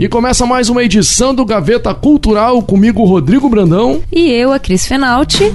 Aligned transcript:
E 0.00 0.08
começa 0.08 0.46
mais 0.46 0.70
uma 0.70 0.82
edição 0.82 1.34
do 1.34 1.44
Gaveta 1.44 1.94
Cultural 1.94 2.62
comigo, 2.62 3.04
Rodrigo 3.04 3.50
Brandão. 3.50 4.00
E 4.10 4.30
eu, 4.30 4.50
a 4.50 4.58
Cris 4.58 4.86
Fenalti. 4.86 5.52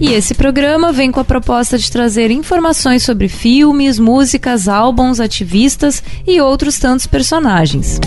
E 0.00 0.12
esse 0.12 0.34
programa 0.34 0.92
vem 0.92 1.10
com 1.10 1.18
a 1.18 1.24
proposta 1.24 1.76
de 1.76 1.90
trazer 1.90 2.30
informações 2.30 3.02
sobre 3.02 3.26
filmes, 3.26 3.98
músicas, 3.98 4.68
álbuns, 4.68 5.18
ativistas 5.18 6.00
e 6.24 6.40
outros 6.40 6.78
tantos 6.78 7.08
personagens. 7.08 7.98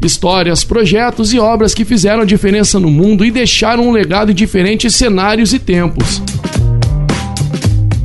Histórias, 0.00 0.62
projetos 0.62 1.32
e 1.32 1.40
obras 1.40 1.74
que 1.74 1.84
fizeram 1.84 2.24
diferença 2.24 2.78
no 2.78 2.88
mundo 2.88 3.24
e 3.24 3.32
deixaram 3.32 3.88
um 3.88 3.90
legado 3.90 4.30
em 4.30 4.34
diferentes 4.34 4.94
cenários 4.94 5.52
e 5.52 5.58
tempos. 5.58 6.22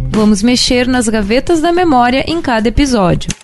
Vamos 0.09 0.41
mexer 0.41 0.87
nas 0.87 1.07
gavetas 1.07 1.61
da 1.61 1.71
memória 1.71 2.25
em 2.27 2.41
cada 2.41 2.67
episódio. 2.67 3.42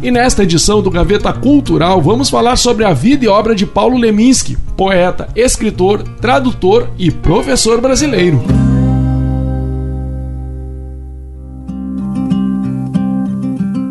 E 0.00 0.12
nesta 0.12 0.44
edição 0.44 0.80
do 0.80 0.90
Gaveta 0.90 1.32
Cultural 1.32 2.00
vamos 2.00 2.30
falar 2.30 2.56
sobre 2.56 2.84
a 2.84 2.92
vida 2.92 3.24
e 3.24 3.28
obra 3.28 3.52
de 3.52 3.66
Paulo 3.66 3.98
Leminski, 3.98 4.56
poeta, 4.76 5.28
escritor, 5.34 6.02
tradutor 6.20 6.88
e 6.96 7.10
professor 7.10 7.80
brasileiro. 7.80 8.40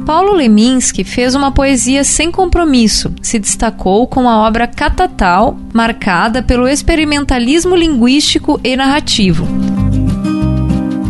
Paulo 0.06 0.32
Leminski 0.32 1.04
fez 1.04 1.36
uma 1.36 1.52
poesia 1.52 2.06
sem 2.06 2.32
compromisso. 2.32 3.14
Se 3.22 3.38
destacou 3.38 4.08
com 4.08 4.30
a 4.30 4.48
obra 4.48 4.66
Catatal, 4.66 5.58
marcada 5.74 6.42
pelo 6.42 6.66
experimentalismo 6.66 7.76
linguístico 7.76 8.58
e 8.64 8.78
narrativo. 8.78 9.46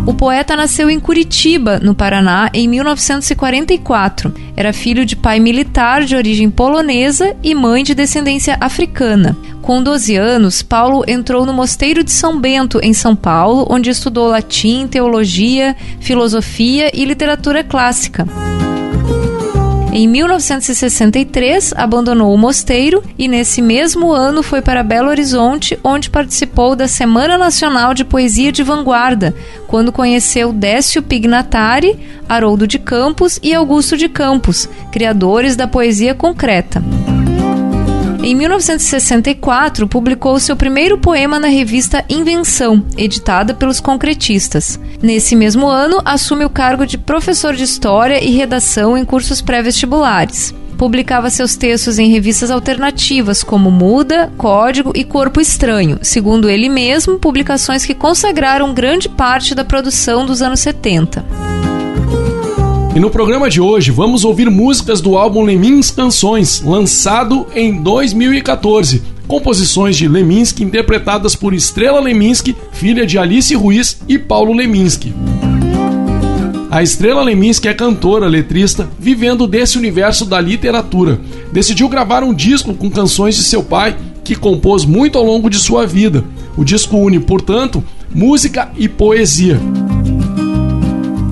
O 0.08 0.14
poeta 0.14 0.56
nasceu 0.56 0.90
em 0.90 1.02
Curitiba, 1.02 1.80
no 1.80 1.94
Paraná, 1.94 2.50
em 2.54 2.66
1944. 2.66 4.34
Era 4.56 4.72
filho 4.72 5.06
de 5.06 5.18
pai 5.18 5.38
militar 5.38 6.06
de 6.06 6.16
origem 6.16 6.50
polonesa 6.50 7.36
e 7.44 7.54
mãe 7.54 7.84
de 7.84 7.94
descendência 7.94 8.56
africana. 8.62 9.36
Com 9.62 9.84
12 9.84 10.16
anos, 10.16 10.62
Paulo 10.62 11.04
entrou 11.06 11.46
no 11.46 11.52
Mosteiro 11.52 12.06
de 12.06 12.12
São 12.12 12.40
Bento, 12.40 12.80
em 12.82 12.94
São 12.94 13.18
Paulo, 13.18 13.68
onde 13.70 13.90
estudou 13.90 14.30
latim, 14.30 14.88
teologia, 14.88 15.76
filosofia 16.00 16.90
e 16.94 17.04
literatura 17.04 17.62
clássica. 17.62 18.26
Em 19.92 20.08
1963, 20.08 21.74
abandonou 21.76 22.34
o 22.34 22.38
mosteiro 22.38 23.02
e, 23.18 23.28
nesse 23.28 23.62
mesmo 23.62 24.12
ano, 24.12 24.44
foi 24.44 24.62
para 24.62 24.84
Belo 24.84 25.10
Horizonte, 25.10 25.80
onde 25.84 26.10
participou 26.10 26.76
da 26.76 26.88
Semana 26.88 27.38
Nacional 27.38 27.94
de 27.94 28.04
Poesia 28.04 28.52
de 28.52 28.64
Vanguarda, 28.64 29.34
quando 29.66 29.92
conheceu 29.92 30.52
Décio 30.54 31.02
Pignatari, 31.02 31.98
Haroldo 32.28 32.68
de 32.68 32.78
Campos 32.78 33.40
e 33.42 33.54
Augusto 33.54 33.98
de 33.98 34.10
Campos, 34.10 34.70
criadores 34.92 35.56
da 35.56 35.68
poesia 35.68 36.14
concreta. 36.14 36.84
Em 38.28 38.36
1964, 38.36 39.88
publicou 39.88 40.38
seu 40.38 40.54
primeiro 40.54 40.98
poema 40.98 41.40
na 41.40 41.48
revista 41.48 42.04
Invenção, 42.10 42.86
editada 42.98 43.54
pelos 43.54 43.80
concretistas. 43.80 44.78
Nesse 45.02 45.34
mesmo 45.34 45.66
ano, 45.66 46.02
assume 46.04 46.44
o 46.44 46.50
cargo 46.50 46.86
de 46.86 46.98
professor 46.98 47.56
de 47.56 47.64
História 47.64 48.22
e 48.22 48.32
Redação 48.32 48.98
em 48.98 49.06
cursos 49.06 49.42
pré-vestibulares. 49.42 50.54
Publicava 50.78 51.30
seus 51.30 51.56
textos 51.56 51.98
em 52.00 52.12
revistas 52.12 52.52
alternativas 52.52 53.44
como 53.44 53.72
Muda, 53.72 54.30
Código 54.38 54.92
e 54.94 55.06
Corpo 55.06 55.40
Estranho, 55.40 55.98
segundo 56.02 56.50
ele 56.50 56.68
mesmo, 56.68 57.20
publicações 57.20 57.86
que 57.86 57.96
consagraram 57.96 58.74
grande 58.74 59.08
parte 59.08 59.56
da 59.56 59.64
produção 59.64 60.26
dos 60.26 60.42
anos 60.42 60.60
70. 60.60 61.47
E 62.98 63.00
no 63.00 63.12
programa 63.12 63.48
de 63.48 63.62
hoje 63.62 63.92
vamos 63.92 64.26
ouvir 64.26 64.50
músicas 64.50 65.02
do 65.02 65.16
álbum 65.16 65.44
Lemins 65.44 65.92
Canções, 65.92 66.64
lançado 66.66 67.46
em 67.54 67.80
2014. 67.80 69.04
Composições 69.28 69.96
de 69.96 70.08
Leminski 70.08 70.64
interpretadas 70.64 71.36
por 71.36 71.54
Estrela 71.54 72.00
Leminski, 72.00 72.56
filha 72.72 73.06
de 73.06 73.20
Alice 73.20 73.54
Ruiz 73.54 74.00
e 74.08 74.18
Paulo 74.18 74.52
Leminski. 74.52 75.14
A 76.72 76.82
Estrela 76.82 77.22
Leminski 77.22 77.68
é 77.68 77.74
cantora, 77.76 78.26
letrista, 78.26 78.90
vivendo 78.98 79.46
desse 79.46 79.78
universo 79.78 80.26
da 80.26 80.42
literatura. 80.42 81.22
Decidiu 81.54 81.88
gravar 81.88 82.24
um 82.24 82.34
disco 82.34 82.74
com 82.74 82.90
canções 82.90 83.36
de 83.36 83.44
seu 83.44 83.62
pai, 83.62 83.96
que 84.24 84.36
compôs 84.36 84.86
muito 84.86 85.20
ao 85.20 85.24
longo 85.24 85.52
de 85.52 85.60
sua 85.60 85.86
vida. 85.86 86.24
O 86.58 86.66
disco 86.66 86.98
une, 86.98 87.20
portanto, 87.20 87.84
música 88.12 88.72
e 88.76 88.90
poesia. 88.90 89.62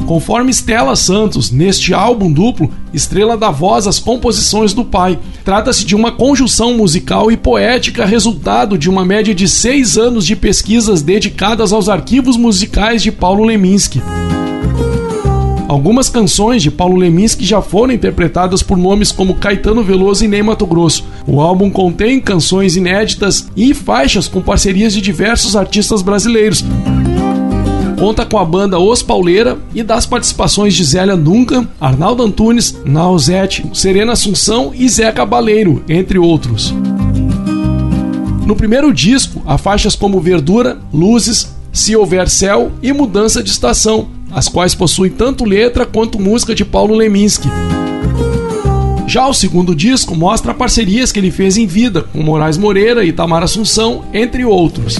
Conforme 0.05 0.51
Stella 0.53 0.95
Santos, 0.95 1.49
neste 1.49 1.93
álbum 1.93 2.31
duplo, 2.31 2.69
Estrela 2.93 3.35
dá 3.35 3.49
voz 3.49 3.87
às 3.87 3.99
composições 3.99 4.71
do 4.71 4.85
pai. 4.85 5.17
Trata-se 5.43 5.83
de 5.83 5.95
uma 5.95 6.11
conjunção 6.11 6.75
musical 6.75 7.31
e 7.31 7.37
poética 7.37 8.05
resultado 8.05 8.77
de 8.77 8.87
uma 8.87 9.03
média 9.03 9.33
de 9.33 9.47
seis 9.47 9.97
anos 9.97 10.25
de 10.25 10.35
pesquisas 10.35 11.01
dedicadas 11.01 11.73
aos 11.73 11.89
arquivos 11.89 12.37
musicais 12.37 13.01
de 13.01 13.11
Paulo 13.11 13.43
Leminski. 13.43 14.01
Algumas 15.67 16.07
canções 16.07 16.61
de 16.61 16.69
Paulo 16.69 16.95
Leminski 16.95 17.43
já 17.43 17.59
foram 17.59 17.91
interpretadas 17.91 18.61
por 18.61 18.77
nomes 18.77 19.11
como 19.11 19.33
Caetano 19.33 19.83
Veloso 19.83 20.23
e 20.23 20.27
Ney 20.27 20.43
Mato 20.43 20.67
Grosso. 20.67 21.03
O 21.25 21.41
álbum 21.41 21.71
contém 21.71 22.21
canções 22.21 22.75
inéditas 22.75 23.49
e 23.57 23.73
faixas 23.73 24.27
com 24.27 24.39
parcerias 24.39 24.93
de 24.93 25.01
diversos 25.01 25.55
artistas 25.55 26.03
brasileiros 26.03 26.63
conta 27.95 28.25
com 28.25 28.37
a 28.37 28.45
banda 28.45 28.79
Os 28.79 29.01
Pauleira 29.01 29.57
e 29.73 29.81
das 29.81 30.05
participações 30.05 30.73
de 30.73 30.83
Zélia 30.83 31.15
Duncan, 31.15 31.67
Arnaldo 31.79 32.23
Antunes, 32.23 32.77
Nausete, 32.85 33.65
Serena 33.73 34.13
Assunção 34.13 34.71
e 34.73 34.87
Zé 34.87 35.11
Cabaleiro, 35.11 35.83
entre 35.87 36.19
outros. 36.19 36.73
No 38.45 38.55
primeiro 38.55 38.93
disco, 38.93 39.41
há 39.45 39.57
faixas 39.57 39.95
como 39.95 40.19
Verdura, 40.19 40.77
Luzes, 40.93 41.55
Se 41.71 41.95
Houver 41.95 42.29
Céu 42.29 42.71
e 42.81 42.93
Mudança 42.93 43.41
de 43.41 43.49
Estação, 43.49 44.07
as 44.31 44.47
quais 44.47 44.75
possuem 44.75 45.11
tanto 45.11 45.45
letra 45.45 45.85
quanto 45.85 46.19
música 46.19 46.53
de 46.53 46.63
Paulo 46.63 46.93
Leminski. 46.93 47.49
Já 49.07 49.27
o 49.27 49.33
segundo 49.33 49.75
disco 49.75 50.15
mostra 50.15 50.53
parcerias 50.53 51.11
que 51.11 51.19
ele 51.19 51.31
fez 51.31 51.57
em 51.57 51.65
vida 51.65 52.01
com 52.01 52.21
Moraes 52.21 52.57
Moreira 52.57 53.05
e 53.05 53.13
Tamar 53.13 53.43
Assunção, 53.43 54.03
entre 54.13 54.43
outros. 54.43 54.99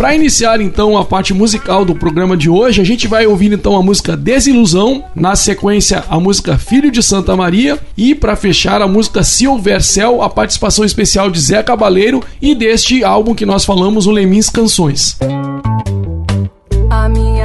Para 0.00 0.14
iniciar 0.14 0.62
então 0.62 0.96
a 0.96 1.04
parte 1.04 1.34
musical 1.34 1.84
do 1.84 1.94
programa 1.94 2.34
de 2.34 2.48
hoje, 2.48 2.80
a 2.80 2.84
gente 2.84 3.06
vai 3.06 3.26
ouvir 3.26 3.52
então 3.52 3.76
a 3.76 3.82
música 3.82 4.16
Desilusão, 4.16 5.04
na 5.14 5.36
sequência 5.36 6.02
a 6.08 6.18
música 6.18 6.56
Filho 6.56 6.90
de 6.90 7.02
Santa 7.02 7.36
Maria 7.36 7.78
e 7.98 8.14
para 8.14 8.34
fechar 8.34 8.80
a 8.80 8.88
música 8.88 9.22
Se 9.22 9.46
Houver 9.46 9.82
Céu, 9.82 10.22
a 10.22 10.30
participação 10.30 10.86
especial 10.86 11.30
de 11.30 11.38
Zé 11.38 11.62
Cabaleiro 11.62 12.22
e 12.40 12.54
deste 12.54 13.04
álbum 13.04 13.34
que 13.34 13.44
nós 13.44 13.66
falamos, 13.66 14.06
o 14.06 14.10
Lemins 14.10 14.48
Canções. 14.48 15.18
A 16.88 17.06
minha 17.06 17.39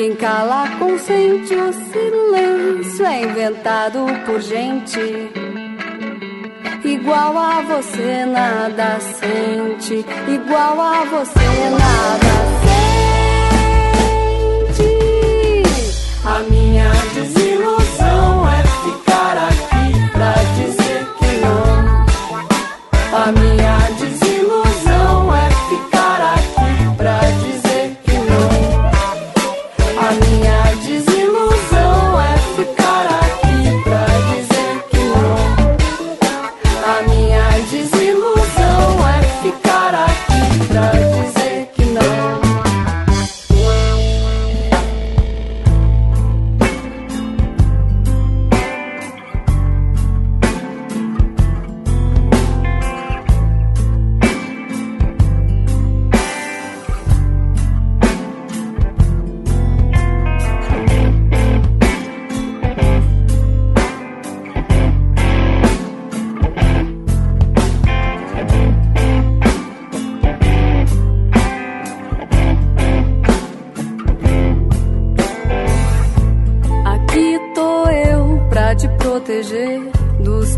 Quem 0.00 0.16
cala 0.16 0.64
consente, 0.78 1.54
o 1.54 1.70
silêncio 1.74 3.04
é 3.04 3.20
inventado 3.20 4.06
por 4.24 4.40
gente. 4.40 4.98
Igual 6.82 7.36
a 7.36 7.60
você 7.60 8.24
nada 8.24 8.98
sente, 8.98 10.02
igual 10.26 10.80
a 10.80 11.04
você 11.04 11.68
nada 11.78 12.32
sente. 14.72 14.88
A 16.24 16.38
minha 16.50 16.90
desilusão 17.12 18.39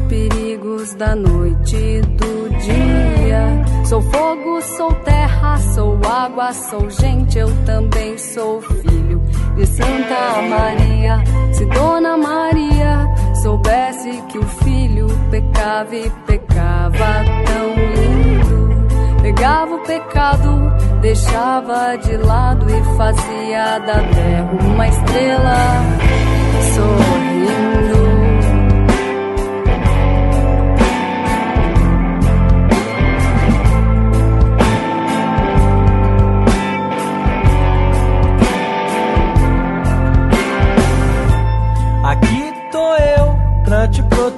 perigos 0.08 0.94
da 0.94 1.14
noite 1.14 1.76
e 1.76 2.00
do 2.00 2.48
dia. 2.58 3.64
Sou 3.84 4.00
fogo, 4.00 4.62
sou 4.62 4.92
terra, 5.04 5.58
sou 5.74 5.98
água, 6.04 6.52
sou 6.52 6.88
gente, 6.88 7.38
eu 7.38 7.48
também 7.64 8.16
sou 8.16 8.60
filho 8.62 9.20
de 9.56 9.66
Santa 9.66 10.42
Maria. 10.48 11.22
Se 11.52 11.64
Dona 11.66 12.16
Maria 12.16 13.06
soubesse 13.42 14.22
que 14.28 14.38
o 14.38 14.42
filho 14.64 15.06
pecava 15.30 15.94
e 15.94 16.10
pecava 16.26 17.24
tão 17.46 17.74
lindo, 17.94 18.86
pegava 19.22 19.74
o 19.74 19.80
pecado, 19.80 20.72
deixava 21.00 21.96
de 21.96 22.16
lado 22.16 22.66
e 22.68 22.96
fazia 22.96 23.78
da 23.80 23.94
terra 23.94 24.50
uma 24.64 24.88
estrela 24.88 25.56
sorrindo. 26.74 28.11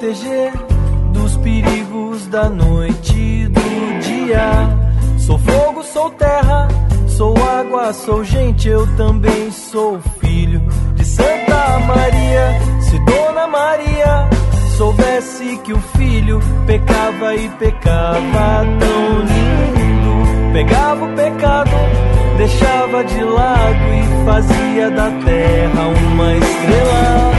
Proteger 0.05 0.53
dos 1.13 1.37
perigos 1.39 2.27
da 2.27 2.51
noite 2.51 3.17
e 3.17 3.49
do 3.49 4.01
dia. 4.01 4.69
Sou 5.19 5.39
fogo, 5.39 5.83
sou 5.83 6.11
terra, 6.11 6.69
sou 7.09 7.35
água, 7.43 7.93
sou 7.95 8.23
gente, 8.23 8.69
eu 8.69 8.87
também 8.97 9.51
sou 9.51 9.99
filho 10.21 10.61
de 10.95 11.05
Santa 11.07 11.79
Maria. 11.87 12.61
Se 12.83 12.99
Dona 12.99 13.47
Maria 13.47 14.29
soubesse 14.77 15.57
que 15.65 15.73
o 15.73 15.81
filho 15.97 16.39
pecava 16.67 17.35
e 17.35 17.49
pecava 17.49 18.67
tão 18.79 19.21
lindo, 19.21 20.53
pegava 20.53 21.05
o 21.07 21.15
pecado, 21.15 21.71
deixava 22.37 23.05
de 23.05 23.25
lado 23.25 23.85
e 23.95 24.25
fazia 24.27 24.91
da 24.91 25.11
terra 25.25 25.89
uma 25.89 26.35
estrela 26.35 27.34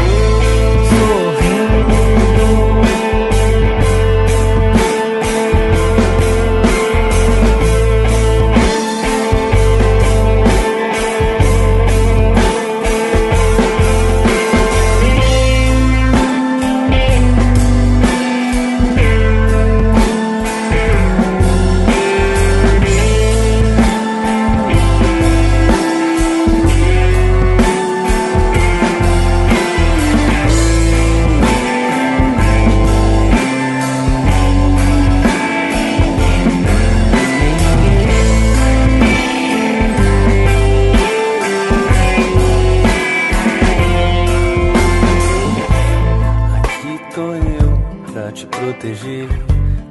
Tô 47.15 47.33
eu 47.33 48.11
pra 48.11 48.29
te 48.33 48.45
proteger 48.45 49.29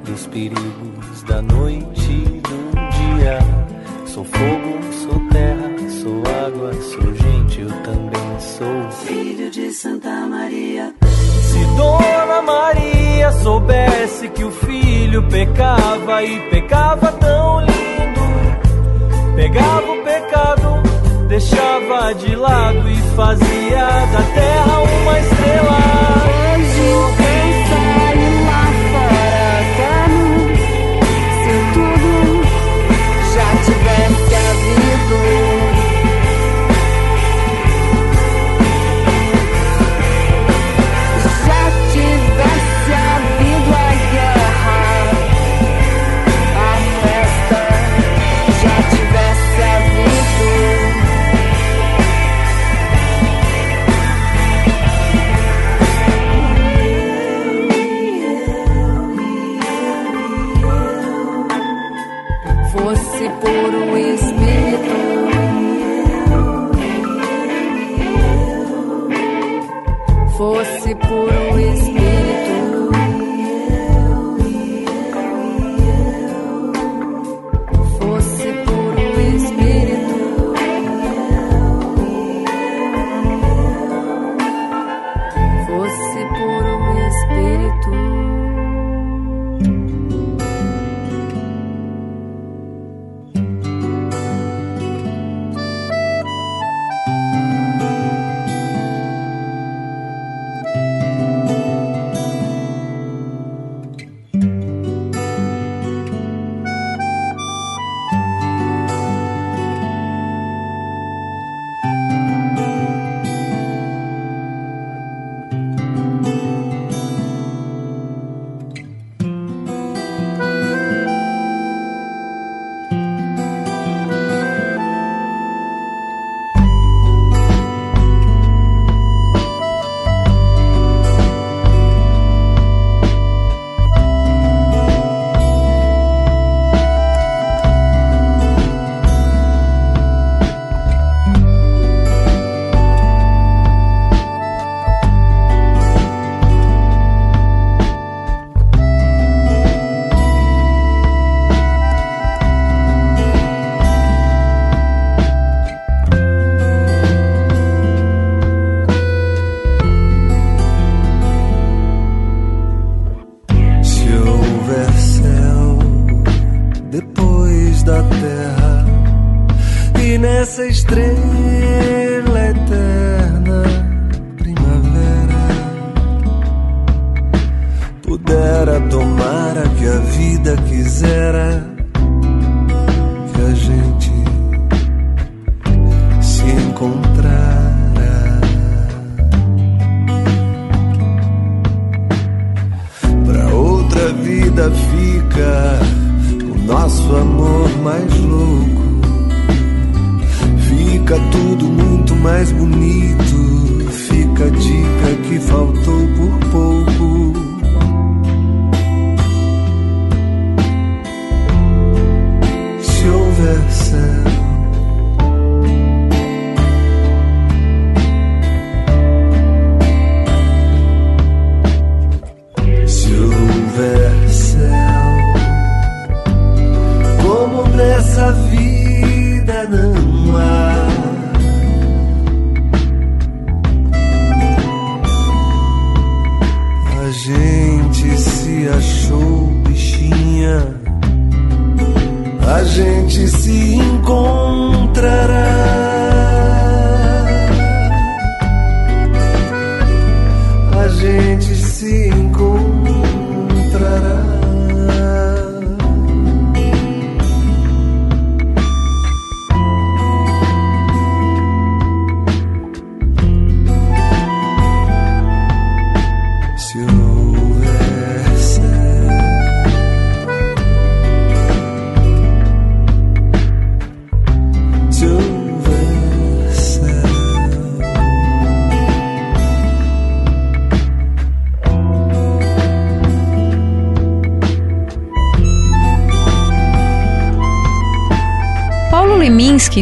dos 0.03 0.27
perigos 0.27 1.23
da 1.23 1.41
noite 1.41 2.11
e 2.11 2.39
do 2.39 2.71
dia. 2.91 3.39
Sou 4.05 4.23
fogo, 4.23 4.93
sou 4.93 5.19
terra, 5.31 5.71
sou 5.89 6.21
água, 6.45 6.71
sou 6.73 7.15
gente, 7.15 7.61
eu 7.61 7.71
também 7.81 8.39
sou 8.39 8.91
filho 9.07 9.49
de 9.49 9.71
Santa 9.71 10.27
Maria. 10.27 10.93
Se 11.01 11.65
Dona 11.75 12.43
Maria 12.43 13.31
soubesse 13.31 14.29
que 14.29 14.43
o 14.43 14.51
filho 14.51 15.27
pecava 15.27 16.21
e 16.21 16.39
pecava 16.51 17.11
tão 17.13 17.61
lindo, 17.61 19.35
pegava 19.35 19.91
o 19.91 20.03
pecado, 20.03 21.27
deixava 21.27 22.13
de 22.13 22.35
lado 22.35 22.87
e 22.87 22.97
fazia 23.15 23.87
da 24.11 24.21
terra 24.35 24.79
uma 25.01 25.19
estrela. 25.19 26.24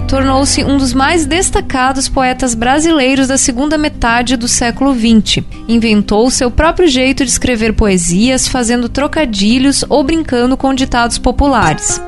Tornou-se 0.02 0.64
um 0.64 0.78
dos 0.78 0.94
mais 0.94 1.26
destacados 1.26 2.08
poetas 2.08 2.56
brasileiros 2.56 3.28
da 3.28 3.38
segunda 3.38 3.78
metade 3.78 4.36
do 4.36 4.48
século 4.48 4.94
XX. 4.94 5.44
Inventou 5.68 6.30
seu 6.30 6.50
próprio 6.52 6.88
jeito 6.88 7.24
de 7.24 7.32
escrever 7.32 7.74
poesias, 7.74 8.48
fazendo 8.48 8.90
trocadilhos 8.90 9.84
ou 9.90 10.04
brincando 10.04 10.58
com 10.58 10.74
ditados 10.74 11.18
populares. 11.18 12.02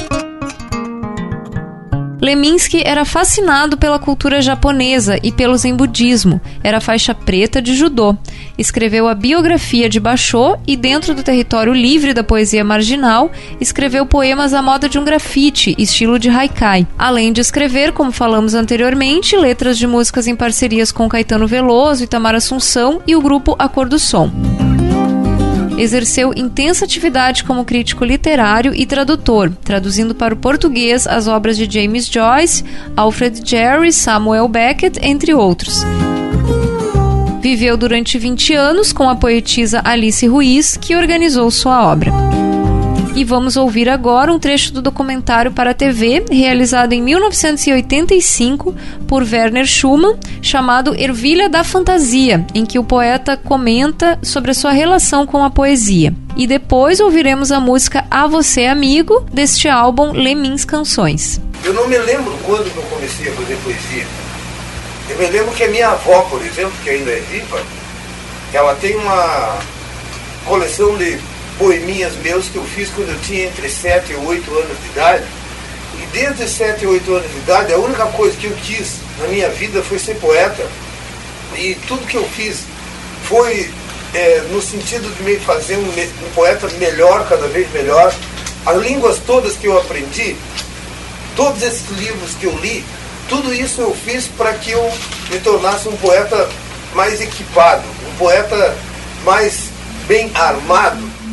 Leminski 2.25 2.81
era 2.83 3.05
fascinado 3.05 3.77
pela 3.77 3.99
cultura 3.99 4.41
japonesa 4.41 5.19
e 5.21 5.31
pelo 5.31 5.55
zen 5.55 5.75
budismo. 5.75 6.41
Era 6.63 6.81
faixa 6.81 7.13
preta 7.13 7.61
de 7.61 7.75
judô. 7.75 8.17
Escreveu 8.57 9.07
a 9.07 9.13
biografia 9.13 9.87
de 9.87 9.99
Basho 9.99 10.57
e, 10.65 10.75
dentro 10.75 11.13
do 11.13 11.21
território 11.21 11.71
livre 11.71 12.15
da 12.15 12.23
poesia 12.23 12.63
marginal, 12.63 13.31
escreveu 13.61 14.07
poemas 14.07 14.55
à 14.55 14.61
moda 14.61 14.89
de 14.89 14.97
um 14.97 15.05
grafite, 15.05 15.75
estilo 15.77 16.17
de 16.17 16.29
haikai. 16.29 16.87
Além 16.97 17.31
de 17.31 17.41
escrever, 17.41 17.91
como 17.91 18.11
falamos 18.11 18.55
anteriormente, 18.55 19.37
letras 19.37 19.77
de 19.77 19.85
músicas 19.85 20.25
em 20.25 20.35
parcerias 20.35 20.91
com 20.91 21.07
Caetano 21.07 21.45
Veloso, 21.45 22.03
Itamar 22.03 22.33
Assunção 22.33 23.03
e 23.05 23.15
o 23.15 23.21
grupo 23.21 23.55
Acordo 23.59 23.91
do 23.91 23.99
Som 23.99 24.64
exerceu 25.77 26.33
intensa 26.35 26.85
atividade 26.85 27.43
como 27.43 27.65
crítico 27.65 28.05
literário 28.05 28.73
e 28.73 28.85
tradutor, 28.85 29.51
traduzindo 29.63 30.15
para 30.15 30.33
o 30.33 30.37
português 30.37 31.07
as 31.07 31.27
obras 31.27 31.57
de 31.57 31.69
James 31.69 32.07
Joyce, 32.07 32.63
Alfred 32.95 33.41
Jarry, 33.43 33.91
Samuel 33.91 34.47
Beckett, 34.47 34.99
entre 35.01 35.33
outros. 35.33 35.83
Viveu 37.41 37.77
durante 37.77 38.17
20 38.17 38.53
anos 38.53 38.91
com 38.91 39.07
a 39.07 39.15
poetisa 39.15 39.81
Alice 39.83 40.25
Ruiz, 40.25 40.77
que 40.77 40.95
organizou 40.95 41.51
sua 41.51 41.91
obra. 41.91 42.11
E 43.15 43.23
vamos 43.23 43.55
ouvir 43.55 43.87
agora 43.87 44.33
um 44.33 44.37
trecho 44.37 44.73
do 44.73 44.81
documentário 44.81 45.49
para 45.49 45.71
a 45.71 45.73
TV, 45.73 46.25
realizado 46.29 46.91
em 46.91 47.01
1985 47.01 48.75
por 49.07 49.23
Werner 49.23 49.65
Schumann, 49.65 50.19
chamado 50.41 50.93
Ervilha 50.93 51.47
da 51.47 51.63
Fantasia, 51.63 52.45
em 52.53 52.65
que 52.65 52.77
o 52.77 52.83
poeta 52.83 53.37
comenta 53.37 54.19
sobre 54.21 54.51
a 54.51 54.53
sua 54.53 54.71
relação 54.71 55.25
com 55.25 55.45
a 55.45 55.49
poesia. 55.49 56.13
E 56.35 56.45
depois 56.45 56.99
ouviremos 56.99 57.53
a 57.53 57.59
música 57.61 58.05
A 58.11 58.27
Você 58.27 58.65
Amigo, 58.65 59.25
deste 59.31 59.69
álbum 59.69 60.11
Lemins 60.11 60.65
Canções. 60.65 61.39
Eu 61.63 61.73
não 61.73 61.87
me 61.87 61.97
lembro 61.97 62.37
quando 62.45 62.67
eu 62.67 62.83
comecei 62.83 63.29
a 63.29 63.31
fazer 63.31 63.55
poesia. 63.63 64.05
Eu 65.09 65.17
me 65.17 65.27
lembro 65.27 65.53
que 65.53 65.63
a 65.63 65.69
minha 65.69 65.87
avó, 65.87 66.19
por 66.23 66.45
exemplo, 66.45 66.73
que 66.83 66.89
ainda 66.89 67.11
é 67.11 67.21
viva, 67.31 67.63
ela 68.51 68.75
tem 68.75 68.93
uma 68.97 69.57
coleção 70.45 70.97
de 70.97 71.17
poeminhas 71.57 72.15
meus 72.17 72.47
que 72.49 72.57
eu 72.57 72.63
fiz 72.63 72.89
quando 72.89 73.09
eu 73.09 73.19
tinha 73.19 73.45
entre 73.45 73.69
7 73.69 74.11
e 74.11 74.15
8 74.15 74.51
anos 74.51 74.81
de 74.81 74.87
idade. 74.87 75.25
E 76.01 76.05
desde 76.07 76.47
7 76.47 76.83
e 76.83 76.87
8 76.87 77.15
anos 77.15 77.31
de 77.31 77.37
idade, 77.37 77.73
a 77.73 77.77
única 77.77 78.05
coisa 78.07 78.35
que 78.37 78.47
eu 78.47 78.55
quis 78.63 78.97
na 79.19 79.27
minha 79.27 79.49
vida 79.49 79.81
foi 79.81 79.99
ser 79.99 80.15
poeta. 80.15 80.65
E 81.55 81.75
tudo 81.87 82.05
que 82.05 82.17
eu 82.17 82.27
fiz 82.29 82.63
foi 83.23 83.71
é, 84.13 84.41
no 84.51 84.61
sentido 84.61 85.09
de 85.15 85.23
me 85.23 85.37
fazer 85.37 85.77
um, 85.77 85.87
um 85.87 86.31
poeta 86.33 86.67
melhor, 86.77 87.27
cada 87.27 87.47
vez 87.47 87.71
melhor. 87.71 88.13
As 88.65 88.77
línguas 88.81 89.19
todas 89.25 89.55
que 89.55 89.67
eu 89.67 89.77
aprendi, 89.77 90.35
todos 91.35 91.61
esses 91.61 91.89
livros 91.91 92.33
que 92.35 92.45
eu 92.45 92.57
li, 92.59 92.83
tudo 93.29 93.53
isso 93.53 93.81
eu 93.81 93.95
fiz 93.95 94.27
para 94.27 94.53
que 94.53 94.71
eu 94.71 94.93
me 95.29 95.39
tornasse 95.39 95.87
um 95.87 95.95
poeta 95.97 96.49
mais 96.93 97.21
equipado, 97.21 97.83
um 98.07 98.17
poeta 98.17 98.75
mais 99.23 99.69
bem 100.07 100.31
armado 100.35 101.24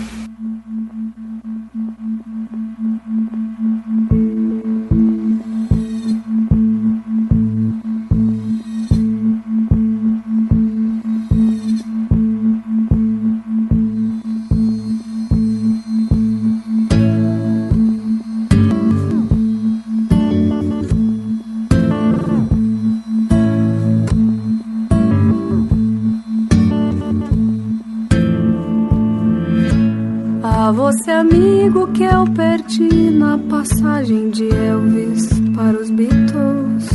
amigo 31.23 31.87
que 31.93 32.03
eu 32.03 32.25
perdi 32.35 33.11
na 33.11 33.39
passagem 33.39 34.31
de 34.31 34.49
Elvis 34.49 35.29
para 35.55 35.81
os 35.81 35.89
Beatles. 35.89 36.91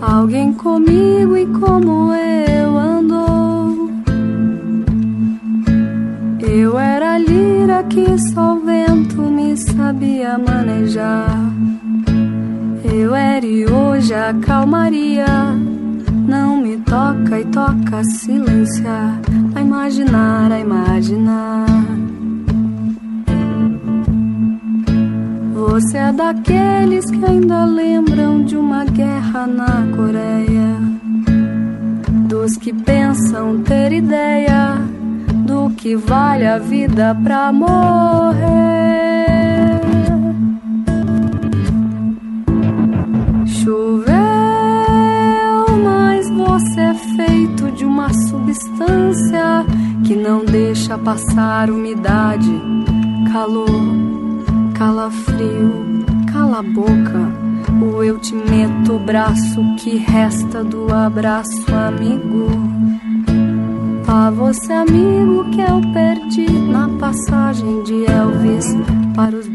Alguém 0.00 0.52
comigo 0.52 1.36
e 1.36 1.46
como 1.46 2.14
eu 2.14 2.78
andou. 2.78 3.90
Eu 6.38 6.78
era 6.78 7.14
a 7.14 7.18
lira 7.18 7.82
que 7.82 8.16
só 8.32 8.54
o 8.54 8.60
vento 8.60 9.22
me 9.22 9.56
sabia 9.56 10.38
manejar. 10.38 11.36
Eu 12.84 13.12
era 13.12 13.44
e 13.44 13.66
hoje 13.66 14.14
a 14.14 14.32
calmaria 14.34 15.26
não 16.28 16.58
me 16.58 16.76
toca 16.78 17.40
e 17.40 17.44
toca 17.46 18.04
silenciar, 18.04 19.18
a 19.54 19.60
imaginar, 19.62 20.52
a 20.52 20.60
imaginar. 20.60 21.66
Você 25.54 25.96
é 25.96 26.12
daqueles 26.12 27.10
que 27.10 27.24
ainda 27.24 27.64
lembram 27.64 28.44
de 28.44 28.56
uma 28.56 28.84
guerra 28.84 29.46
na 29.46 29.88
Coreia, 29.96 30.76
dos 32.28 32.58
que 32.58 32.74
pensam 32.74 33.62
ter 33.62 33.92
ideia 33.92 34.76
do 35.46 35.70
que 35.70 35.96
vale 35.96 36.46
a 36.46 36.58
vida 36.58 37.16
pra 37.24 37.50
morrer. 37.50 38.68
Substância 48.48 49.66
que 50.06 50.14
não 50.14 50.44
deixa 50.44 50.96
passar 50.96 51.70
umidade, 51.70 52.50
calor, 53.30 53.68
calafrio, 54.74 56.04
cala 56.32 56.60
a 56.60 56.62
boca. 56.62 57.48
Ou 57.82 58.02
eu 58.02 58.18
te 58.18 58.34
meto 58.34 58.94
o 58.94 58.98
braço 58.98 59.60
que 59.76 59.96
resta 59.96 60.64
do 60.64 60.92
abraço, 60.92 61.66
amigo. 61.74 62.48
A 64.06 64.30
você, 64.30 64.72
amigo, 64.72 65.44
que 65.50 65.60
eu 65.60 65.80
perdi 65.92 66.48
na 66.48 66.88
passagem 66.88 67.82
de 67.82 68.06
Elvis 68.06 68.66
para 69.14 69.36
os 69.36 69.46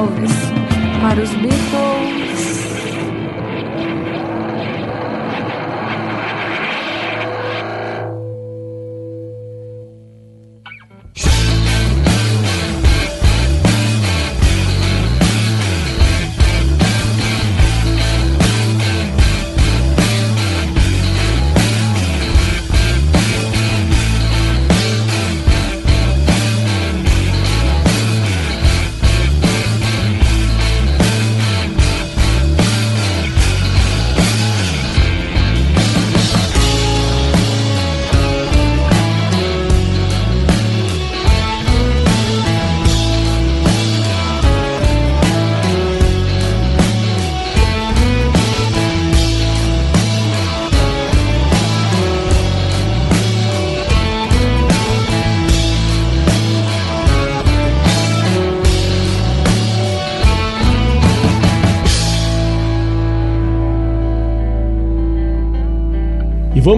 Elvis 0.00 0.32
para 1.02 1.20
os 1.20 1.30
Beatles. 1.34 2.29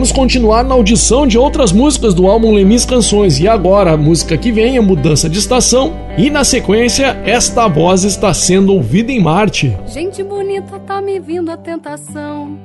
Vamos 0.02 0.10
continuar 0.10 0.64
na 0.64 0.74
audição 0.74 1.28
de 1.28 1.38
outras 1.38 1.70
músicas 1.70 2.12
do 2.12 2.26
álbum 2.26 2.52
Lemis 2.52 2.84
Canções. 2.84 3.38
E 3.38 3.46
agora 3.46 3.92
a 3.92 3.96
música 3.96 4.36
que 4.36 4.50
vem 4.50 4.76
é 4.76 4.80
Mudança 4.80 5.30
de 5.30 5.38
Estação. 5.38 5.92
E 6.18 6.28
na 6.28 6.42
sequência, 6.42 7.16
Esta 7.24 7.68
Voz 7.68 8.02
Está 8.02 8.34
Sendo 8.34 8.74
Ouvida 8.74 9.12
em 9.12 9.22
Marte. 9.22 9.76
Gente 9.86 10.24
bonita, 10.24 10.80
tá 10.80 11.00
me 11.00 11.20
vindo 11.20 11.52
a 11.52 11.56
tentação. 11.56 12.58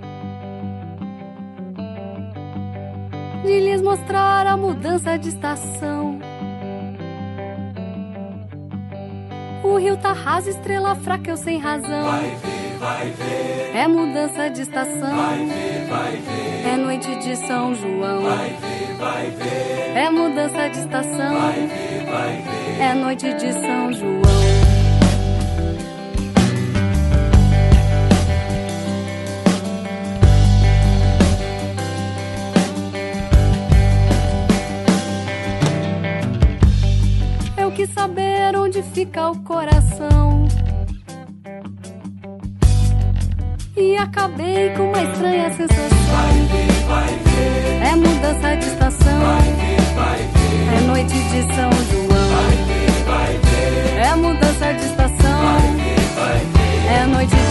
De 3.46 3.60
lhes 3.60 3.84
mostrar 3.84 4.48
a 4.48 4.58
mudança 4.58 5.16
de 5.16 5.30
estação. 5.30 6.18
O 9.64 9.78
rio 9.78 9.96
tá 9.98 10.12
raso, 10.12 10.50
estrela 10.50 10.96
fraca, 10.96 11.30
eu 11.30 11.38
sem 11.38 11.60
razão. 11.60 12.04
Vai 12.04 12.36
ver, 12.44 12.67
vai 12.78 13.10
ver. 13.12 13.76
É 13.76 13.88
mudança 13.88 14.50
de 14.50 14.62
estação. 14.62 15.16
Vai 15.16 15.46
ver, 15.46 15.86
vai 15.90 16.12
ver. 16.18 16.68
É 16.68 16.78
noite 16.78 17.16
de 17.16 17.36
São 17.36 17.76
João. 17.76 18.22
Vai 18.22 18.50
ver, 18.50 18.96
vai 18.98 19.30
ver. 19.32 19.98
É 19.98 20.10
mudança 20.10 20.70
de 20.70 20.80
estação. 20.80 21.40
Vai 21.40 21.54
ver, 21.54 22.06
vai 22.06 22.42
ver. 22.42 22.82
É 22.82 22.94
noite 22.94 23.34
de 23.34 23.54
São 23.54 23.94
João. 23.94 24.22
Eu 37.58 37.72
quis 37.72 37.90
saber 37.92 38.56
onde 38.56 38.82
fica 38.82 39.30
o 39.30 39.38
coração. 39.40 40.37
E 43.78 43.96
acabei 43.96 44.72
com 44.72 44.90
uma 44.90 45.04
estranha 45.04 45.52
sensação. 45.52 45.88
É 47.80 47.96
mudança 47.96 48.58
de 48.58 48.66
estação. 48.66 49.22
É 50.76 50.80
noite 50.82 51.14
de 51.14 51.42
São 51.54 51.70
João. 51.92 52.40
É 54.04 54.16
mudança 54.16 54.74
de 54.74 54.84
estação. 54.84 55.58
É 56.90 57.06
noite 57.06 57.36
de 57.36 57.47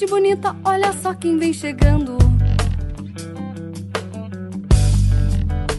Gente 0.00 0.12
bonita, 0.12 0.56
olha 0.64 0.94
só 0.94 1.12
quem 1.12 1.36
vem 1.36 1.52
chegando. 1.52 2.16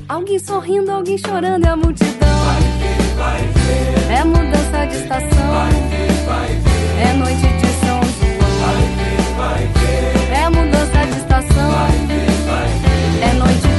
Alguém 0.07 0.37
sorrindo, 0.37 0.91
alguém 0.91 1.17
chorando, 1.17 1.65
é 1.65 1.69
a 1.69 1.75
multidão. 1.75 2.29
Vai 2.45 2.61
ver, 2.61 3.01
vai 3.17 3.41
ver. 3.47 4.11
É 4.11 4.23
mudança 4.23 4.85
de 4.85 4.95
estação. 4.97 5.51
Vai 5.51 5.71
ver, 5.71 6.11
vai 6.27 6.49
ver. 6.49 7.01
É 7.01 7.13
noite 7.13 7.47
de 7.47 7.67
São 7.83 7.99
João. 8.19 8.53
Vai 8.61 8.81
ver, 8.99 9.21
vai 9.37 9.65
ver. 9.65 10.33
É 10.35 10.49
mudança 10.49 11.05
de 11.07 11.17
estação. 11.17 11.71
Vai 11.71 11.91
ver, 12.05 12.31
vai 12.45 12.67
ver. 12.67 13.23
É 13.23 13.33
noite 13.33 13.70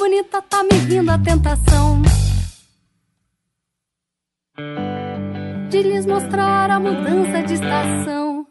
bonita, 0.00 0.40
tá 0.40 0.62
me 0.62 0.78
vindo 0.88 1.10
a 1.10 1.18
tentação 1.18 2.00
de 5.68 5.82
lhes 5.82 6.06
mostrar 6.06 6.70
a 6.70 6.80
mudança 6.80 7.42
de 7.42 7.54
estação. 7.54 8.46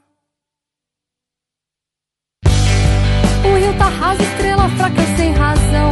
O 3.43 3.57
rio 3.57 3.77
tá 3.79 3.89
raso, 3.89 4.21
estrela 4.21 4.69
fraca, 4.77 5.01
sem 5.17 5.31
razão. 5.31 5.91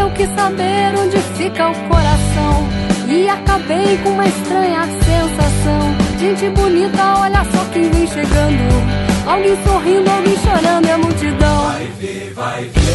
Eu 0.00 0.10
quis 0.14 0.34
saber 0.34 0.98
onde 0.98 1.18
fica 1.36 1.68
o 1.68 1.88
coração. 1.88 2.68
E 3.06 3.28
acabei 3.28 3.98
com 3.98 4.08
uma 4.08 4.26
estranha 4.26 4.82
sensação. 5.04 6.18
Gente 6.18 6.48
bonita, 6.50 7.20
olha 7.20 7.44
só 7.44 7.64
quem 7.72 7.90
vem 7.90 8.06
chegando. 8.06 9.26
Alguém 9.26 9.62
sorrindo, 9.62 10.10
alguém 10.10 10.36
chorando, 10.38 10.86
é 10.86 10.92
a 10.92 10.98
multidão. 10.98 11.64
Vai 11.66 11.86
ver, 11.86 12.32
vai 12.32 12.64
ver. 12.64 12.85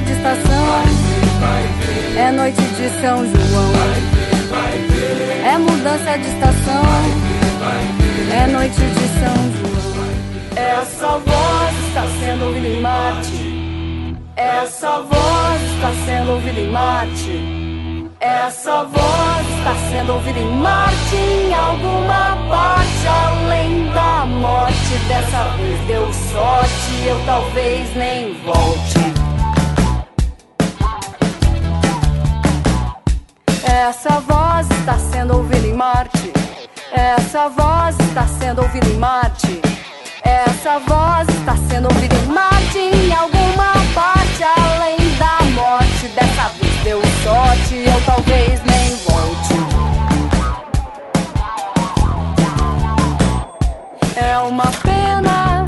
É 0.00 0.02
mudança 0.02 0.06
de 0.06 0.12
estação. 0.12 0.64
É 2.16 2.32
noite 2.32 2.62
de 2.62 2.88
São 3.00 3.18
João. 3.26 3.72
É 5.44 5.58
mudança 5.58 6.18
de 6.18 6.28
estação. 6.28 6.82
É 8.32 8.46
noite 8.46 8.80
de 8.80 9.08
São 9.20 9.36
João. 9.56 9.80
Essa 10.56 11.18
voz 11.18 11.74
está 11.88 12.04
sendo 12.20 12.44
ouvida 12.46 12.68
em 12.68 12.80
Marte. 12.80 14.16
Essa 14.36 15.02
voz 15.02 15.62
está 15.74 15.92
sendo 16.06 16.32
ouvida 16.32 16.60
em 16.60 16.70
Marte. 16.70 18.06
Essa 18.20 18.84
voz 18.84 19.46
está 19.58 19.74
sendo 19.90 20.14
ouvida 20.14 20.38
em 20.38 20.56
Marte, 20.56 21.16
em 21.16 21.54
alguma 21.54 22.36
parte 22.48 23.06
além 23.06 23.90
da 23.92 24.26
morte. 24.26 24.98
Dessa 25.08 25.44
vez 25.56 25.80
deu 25.86 26.12
sorte, 26.12 27.06
eu 27.06 27.20
talvez 27.26 27.94
nem 27.96 28.34
volte. 28.44 29.29
Essa 33.64 34.20
voz 34.20 34.66
está 34.70 34.98
sendo 34.98 35.36
ouvida 35.36 35.66
em 35.66 35.74
Marte. 35.74 36.32
Essa 36.92 37.48
voz 37.48 37.98
está 38.00 38.26
sendo 38.26 38.62
ouvida 38.62 38.86
em 38.86 38.96
Marte. 38.96 39.60
Essa 40.22 40.78
voz 40.78 41.28
está 41.28 41.54
sendo 41.68 41.88
ouvida 41.92 42.14
em 42.14 42.26
Marte, 42.26 42.78
em 42.78 43.12
alguma 43.12 43.72
parte 43.94 44.42
além 44.42 44.96
da 45.18 45.44
morte. 45.52 46.08
Dessa 46.14 46.48
vez 46.58 46.74
deu 46.84 47.00
sorte, 47.22 47.74
eu 47.76 48.00
talvez 48.06 48.60
nem 48.64 48.96
volte. 48.96 49.54
É 54.16 54.38
uma 54.38 54.66
pena, 54.82 55.64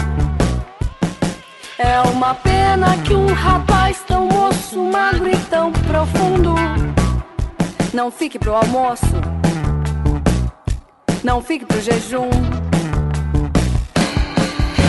é 1.78 2.00
uma 2.08 2.34
pena 2.34 2.96
que 3.04 3.14
um 3.14 3.32
rapaz 3.32 4.02
tão 4.06 4.26
moço, 4.26 4.82
magro 4.82 5.28
e 5.28 5.36
tão 5.36 5.70
profundo 5.72 6.54
não 7.92 8.10
fique 8.10 8.38
pro 8.38 8.54
almoço, 8.54 9.04
não 11.22 11.42
fique 11.42 11.66
pro 11.66 11.80
jejum. 11.80 12.30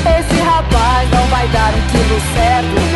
Esse 0.05 0.41
rapaz 0.41 1.09
não 1.11 1.25
vai 1.27 1.47
dar 1.49 1.73
um 1.73 1.87
quilo 1.91 2.19
certo. 2.33 2.93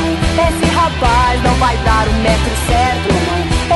Esse 0.48 0.74
rapaz 0.74 1.44
não 1.44 1.54
vai 1.56 1.78
dar 1.78 2.08
um 2.08 2.22
metro 2.22 2.52
certo. 2.68 3.10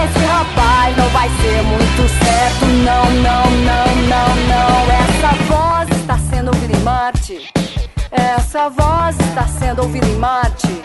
Esse 0.04 0.26
rapaz 0.26 0.98
não 0.98 1.10
vai 1.10 1.30
ser 1.30 1.62
muito 1.64 2.10
certo, 2.24 2.66
não, 2.66 3.06
não, 3.12 3.52
não, 3.52 3.96
não, 4.08 4.36
não. 4.48 4.92
Essa 5.04 5.36
voz 5.48 5.90
está 6.00 6.18
sendo 6.30 6.48
ouvida 6.50 6.78
em 6.78 6.82
Marte. 6.82 7.52
Essa 8.12 8.70
voz 8.70 9.20
está 9.20 9.48
sendo 9.48 9.82
ouvida 9.84 10.08
em 10.08 10.16
Marte. 10.16 10.82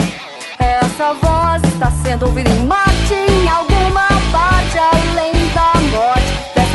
Essa 0.58 1.14
voz 1.14 1.62
está 1.64 1.90
sendo 2.02 2.26
ouvida 2.26 2.50
em 2.50 2.66
Marte, 2.66 3.14
em 3.14 3.48
alguma 3.48 4.08
parte. 4.32 5.15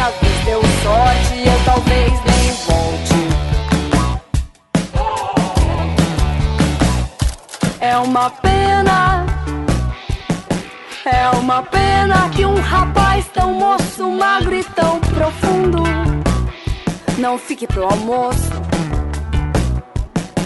Dessa 0.02 0.14
vez 0.20 0.46
deu 0.46 0.62
sorte, 0.82 1.48
eu 1.48 1.64
talvez 1.64 2.12
nem 2.26 2.52
volte. 2.66 3.14
É 7.80 7.96
uma 7.98 8.32
pena, 8.32 9.28
é 11.06 11.30
uma 11.38 11.62
pena 11.62 12.30
que 12.30 12.44
um 12.44 12.60
rapaz 12.60 13.28
tão 13.32 13.54
moço, 13.54 14.10
magro 14.10 14.56
e 14.56 14.64
tão 14.64 15.00
profundo 15.02 15.84
não 17.20 17.38
fique 17.38 17.68
pro 17.68 17.84
almoço, 17.84 18.50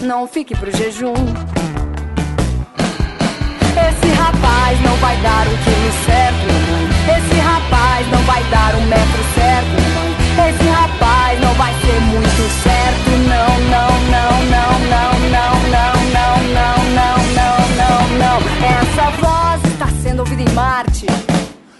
não 0.02 0.26
fique 0.26 0.54
pro 0.54 0.70
jejum. 0.70 1.14
Esse 3.88 4.12
rapaz 4.12 4.78
não 4.82 4.96
vai 4.96 5.16
dar 5.22 5.46
um 5.48 5.56
quilo 5.56 5.92
certo, 6.04 6.52
mãe. 6.52 6.65
Esse 7.08 7.38
rapaz 7.40 8.06
não 8.10 8.22
vai 8.22 8.42
dar 8.44 8.74
um 8.74 8.86
metro 8.86 9.22
certo. 9.34 9.76
Esse 10.48 10.68
rapaz 10.68 11.40
não 11.40 11.54
vai 11.54 11.72
ser 11.80 12.00
muito 12.00 12.62
certo, 12.62 13.10
não, 13.28 13.58
não, 13.70 13.90
não, 14.10 14.32
não, 14.54 14.72
não, 14.90 15.12
não, 15.30 15.52
não, 15.70 15.94
não, 16.12 16.36
não, 16.52 16.76
não, 16.94 17.16
não, 17.34 17.56
não, 17.76 18.08
não. 18.18 18.36
Essa 18.80 19.10
voz 19.20 19.64
está 19.72 19.88
sendo 20.02 20.20
ouvida 20.20 20.42
em 20.42 20.54
Marte. 20.54 21.06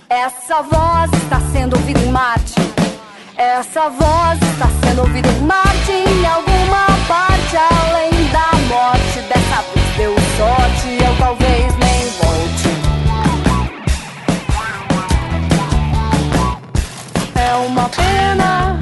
Essa 0.08 0.62
voz 0.62 1.12
está 1.12 1.40
sendo 1.52 1.76
ouvida 1.76 2.00
em 2.00 2.10
Marte. 2.10 2.54
Essa 3.36 3.90
voz 3.90 4.40
está 4.40 4.68
sendo 4.82 5.02
ouvida 5.02 5.28
em 5.28 5.40
Marte, 5.40 5.92
em 5.92 6.26
alguma 6.26 6.86
parte 7.06 7.56
além 7.56 8.10
da 8.32 8.58
morte. 8.68 9.20
Dessa 9.28 9.62
vez 9.74 9.96
deu 9.96 10.14
sorte, 10.38 11.04
eu 11.04 11.16
talvez 11.18 11.76
nem 11.78 11.85
É 17.48 17.54
uma 17.54 17.88
pena, 17.88 18.76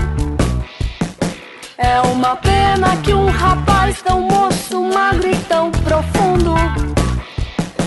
é 1.77 2.01
uma 2.01 2.35
pena 2.37 2.97
que 3.03 3.13
um 3.13 3.27
rapaz 3.29 4.01
tão 4.01 4.23
moço, 4.23 4.81
magro 4.81 5.29
e 5.29 5.37
tão 5.41 5.71
profundo, 5.71 6.55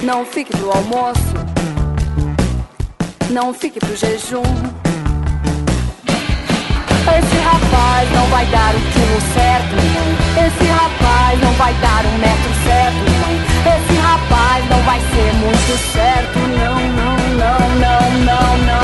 não 0.04 0.24
fique 0.24 0.56
pro 0.56 0.70
almoço, 0.70 1.34
não 3.32 3.56
fique 3.56 3.80
pro 3.80 3.96
jejum. 3.96 4.44
Esse 7.18 7.38
rapaz 7.40 8.12
não 8.12 8.28
vai 8.28 8.46
dar 8.46 8.76
o 8.76 8.80
quilo 8.80 9.22
certo, 9.34 9.76
não. 9.96 10.46
Esse 10.46 10.66
rapaz 10.66 11.42
não 11.42 11.54
vai 11.54 11.74
dar 11.76 12.06
um 12.06 12.18
metro 12.20 12.54
certo, 12.64 13.02
não. 13.18 13.34
Esse 13.74 13.96
rapaz 14.00 14.70
não 14.70 14.82
vai 14.84 15.00
ser 15.00 15.34
muito 15.34 15.78
certo, 15.92 16.38
não, 16.38 16.76
não, 17.00 17.18
não, 17.40 17.60
não, 17.80 18.12
não, 18.26 18.58
não. 18.68 18.77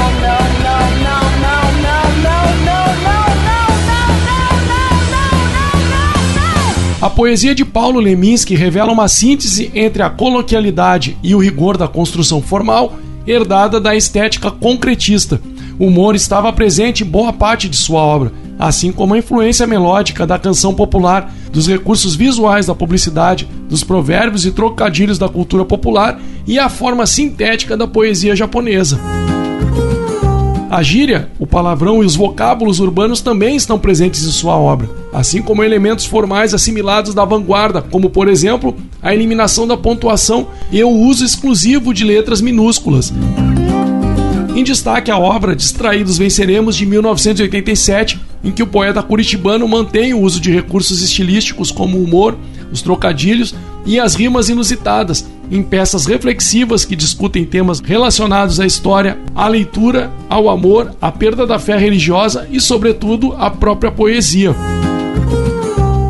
A 7.03 7.09
poesia 7.09 7.53
de 7.53 7.65
Paulo 7.65 7.99
Leminski 7.99 8.55
revela 8.55 8.89
uma 8.89 9.09
síntese 9.09 9.69
entre 9.75 10.01
a 10.01 10.09
coloquialidade 10.09 11.17
e 11.21 11.35
o 11.35 11.37
rigor 11.37 11.75
da 11.75 11.85
construção 11.85 12.41
formal, 12.41 12.93
herdada 13.27 13.77
da 13.77 13.93
estética 13.93 14.49
concretista. 14.49 15.41
O 15.77 15.87
humor 15.87 16.15
estava 16.15 16.53
presente 16.53 17.03
em 17.03 17.05
boa 17.05 17.33
parte 17.33 17.67
de 17.67 17.75
sua 17.75 17.99
obra, 17.99 18.31
assim 18.57 18.89
como 18.89 19.15
a 19.15 19.17
influência 19.17 19.67
melódica 19.67 20.25
da 20.25 20.39
canção 20.39 20.73
popular, 20.73 21.29
dos 21.51 21.67
recursos 21.67 22.15
visuais 22.15 22.67
da 22.67 22.73
publicidade, 22.73 23.49
dos 23.67 23.83
provérbios 23.83 24.45
e 24.45 24.51
trocadilhos 24.51 25.17
da 25.17 25.27
cultura 25.27 25.65
popular 25.65 26.21
e 26.47 26.57
a 26.57 26.69
forma 26.69 27.05
sintética 27.05 27.75
da 27.75 27.85
poesia 27.85 28.33
japonesa. 28.33 28.97
A 30.73 30.81
gíria, 30.81 31.29
o 31.37 31.45
palavrão 31.45 32.01
e 32.01 32.05
os 32.07 32.15
vocábulos 32.15 32.79
urbanos 32.79 33.21
também 33.21 33.55
estão 33.55 33.77
presentes 33.77 34.25
em 34.25 34.31
sua 34.31 34.57
obra, 34.57 34.89
assim 35.13 35.39
como 35.39 35.63
elementos 35.63 36.03
formais 36.03 36.51
assimilados 36.51 37.13
da 37.13 37.23
vanguarda, 37.23 37.79
como 37.79 38.09
por 38.09 38.27
exemplo 38.27 38.75
a 38.99 39.13
eliminação 39.13 39.67
da 39.67 39.77
pontuação 39.77 40.47
e 40.71 40.83
o 40.83 40.89
uso 40.89 41.23
exclusivo 41.23 41.93
de 41.93 42.03
letras 42.03 42.41
minúsculas. 42.41 43.13
Em 44.55 44.63
destaque 44.63 45.11
a 45.11 45.17
obra 45.19 45.55
Distraídos 45.55 46.17
Venceremos 46.17 46.75
de 46.75 46.87
1987, 46.87 48.19
em 48.43 48.51
que 48.51 48.63
o 48.63 48.67
poeta 48.67 49.03
curitibano 49.03 49.67
mantém 49.67 50.15
o 50.15 50.21
uso 50.21 50.39
de 50.39 50.51
recursos 50.51 51.03
estilísticos 51.03 51.71
como 51.71 52.01
humor, 52.01 52.35
os 52.73 52.81
trocadilhos 52.81 53.55
e 53.85 53.99
as 53.99 54.15
rimas 54.15 54.49
inusitadas, 54.49 55.25
em 55.51 55.61
peças 55.61 56.05
reflexivas 56.05 56.83
que 56.83 56.95
discutem 56.95 57.45
temas 57.45 57.79
relacionados 57.79 58.59
à 58.59 58.65
história, 58.65 59.17
à 59.35 59.47
leitura, 59.47 60.11
ao 60.27 60.49
amor, 60.49 60.93
à 60.99 61.11
perda 61.11 61.45
da 61.45 61.59
fé 61.59 61.77
religiosa 61.77 62.47
e, 62.51 62.59
sobretudo, 62.59 63.33
à 63.37 63.49
própria 63.49 63.91
poesia. 63.91 64.55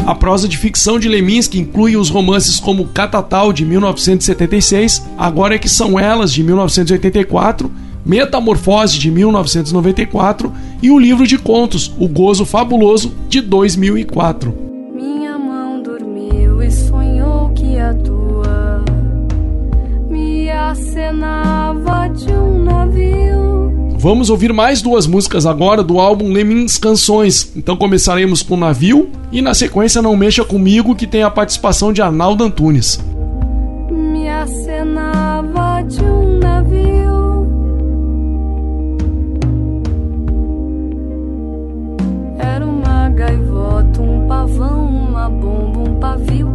A 0.05 0.15
prosa 0.15 0.47
de 0.47 0.57
ficção 0.57 0.99
de 0.99 1.07
Leminski 1.07 1.59
inclui 1.59 1.95
os 1.95 2.09
romances 2.09 2.59
como 2.59 2.87
Catatal, 2.87 3.53
de 3.53 3.65
1976, 3.65 5.03
Agora 5.17 5.55
é 5.55 5.57
que 5.57 5.69
são 5.69 5.99
elas, 5.99 6.33
de 6.33 6.43
1984, 6.43 7.71
Metamorfose, 8.05 8.99
de 8.99 9.09
1994 9.09 10.51
e 10.81 10.91
o 10.91 10.99
livro 10.99 11.25
de 11.25 11.37
contos 11.37 11.93
O 11.97 12.07
Gozo 12.07 12.45
Fabuloso, 12.45 13.13
de 13.29 13.39
2004. 13.41 14.72
De 22.13 22.31
um 22.31 22.63
navio. 22.63 23.97
Vamos 23.97 24.29
ouvir 24.29 24.53
mais 24.53 24.81
duas 24.81 25.07
músicas 25.07 25.45
agora 25.45 25.83
do 25.83 25.99
álbum 25.99 26.31
Lemins 26.31 26.77
Canções. 26.77 27.51
Então 27.55 27.75
começaremos 27.75 28.41
com 28.41 28.57
Navio 28.57 29.09
e 29.31 29.41
na 29.41 29.53
sequência 29.53 30.01
Não 30.01 30.15
Mexa 30.15 30.43
Comigo, 30.43 30.95
que 30.95 31.07
tem 31.07 31.23
a 31.23 31.31
participação 31.31 31.91
de 31.93 32.01
Arnaldo 32.01 32.43
Antunes. 32.43 32.99
Me 33.89 34.29
acenava 34.29 35.81
de 35.83 36.03
um 36.03 36.37
navio. 36.37 37.47
Era 42.37 42.65
uma 42.65 43.09
gaivota, 43.09 44.01
um 44.01 44.27
pavão, 44.27 44.85
uma 44.85 45.29
bomba, 45.29 45.79
um 45.79 45.99
pavio 45.99 46.52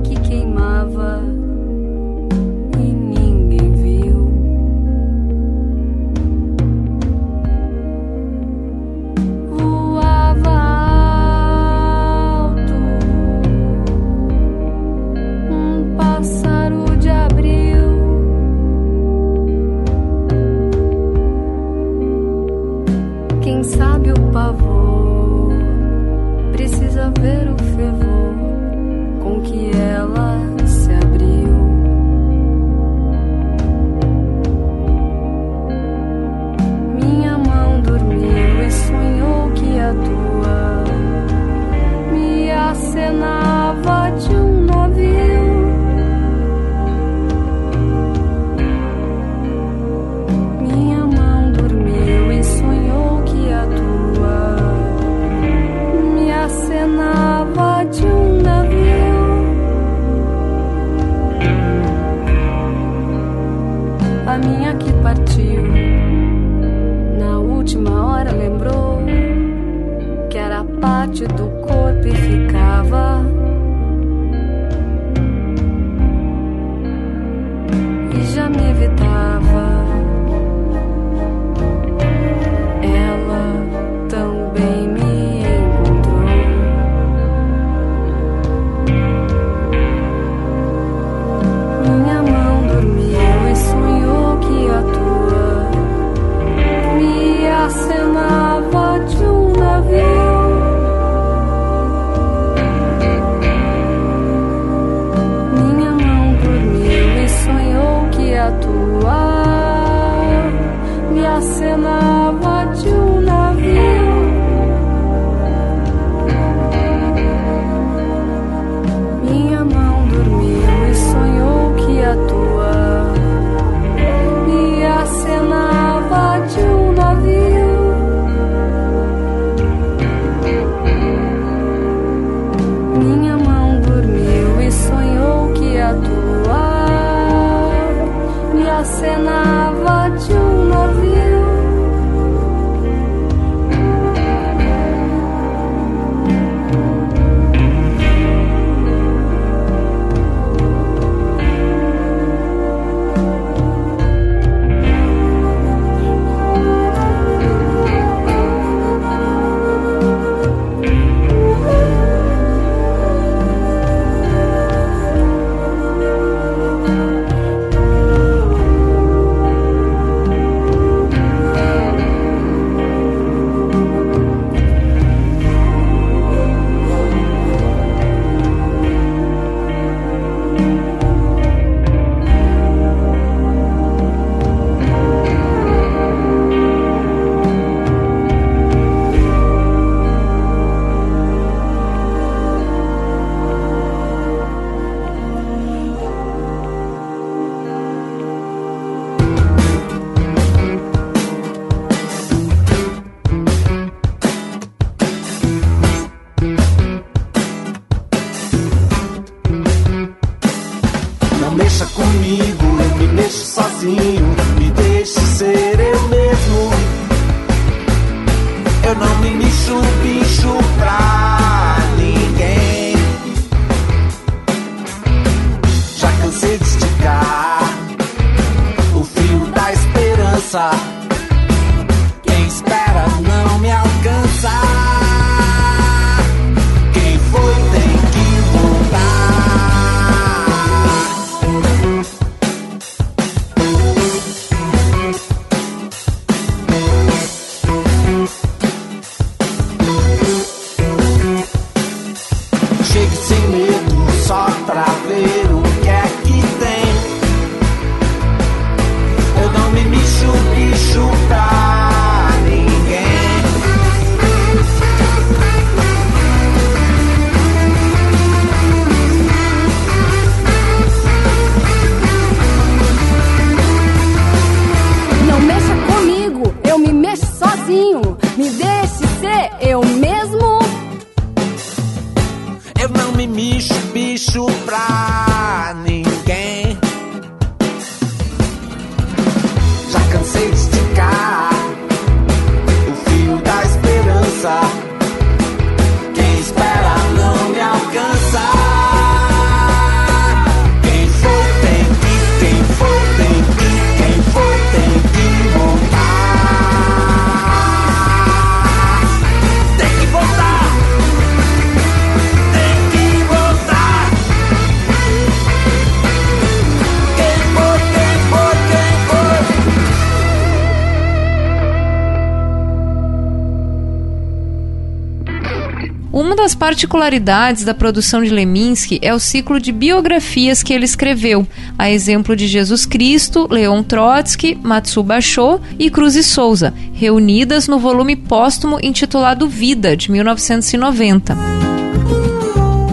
das 326.49 326.55
particularidades 326.55 327.63
da 327.63 327.75
produção 327.75 328.23
de 328.23 328.31
Leminski 328.31 328.99
é 329.03 329.13
o 329.13 329.19
ciclo 329.19 329.61
de 329.61 329.71
biografias 329.71 330.63
que 330.63 330.73
ele 330.73 330.87
escreveu, 330.87 331.47
a 331.77 331.91
exemplo 331.91 332.35
de 332.35 332.47
Jesus 332.47 332.87
Cristo, 332.87 333.47
Leon 333.51 333.83
Trotsky, 333.83 334.55
Matsu 334.55 335.03
Basho 335.03 335.61
e 335.79 335.91
Cruz 335.91 336.17
e 336.17 336.23
Souza, 336.23 336.73
reunidas 336.95 337.69
no 337.69 337.79
volume 337.79 338.17
póstumo 338.17 338.79
intitulado 338.83 339.47
Vida, 339.47 339.95
de 339.95 340.11
1990. 340.11 341.37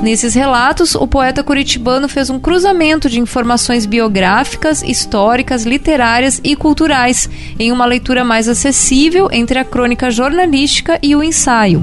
Nesses 0.03 0.33
relatos, 0.33 0.93
o 0.93 1.07
poeta 1.07 1.41
curitibano 1.41 2.09
fez 2.09 2.29
um 2.29 2.37
cruzamento 2.37 3.09
de 3.09 3.21
informações 3.21 3.85
biográficas, 3.85 4.83
históricas, 4.83 5.63
literárias 5.63 6.41
e 6.43 6.57
culturais, 6.57 7.29
em 7.57 7.71
uma 7.71 7.85
leitura 7.85 8.25
mais 8.25 8.49
acessível 8.49 9.29
entre 9.31 9.57
a 9.57 9.63
crônica 9.63 10.11
jornalística 10.11 10.99
e 11.01 11.15
o 11.15 11.23
ensaio. 11.23 11.81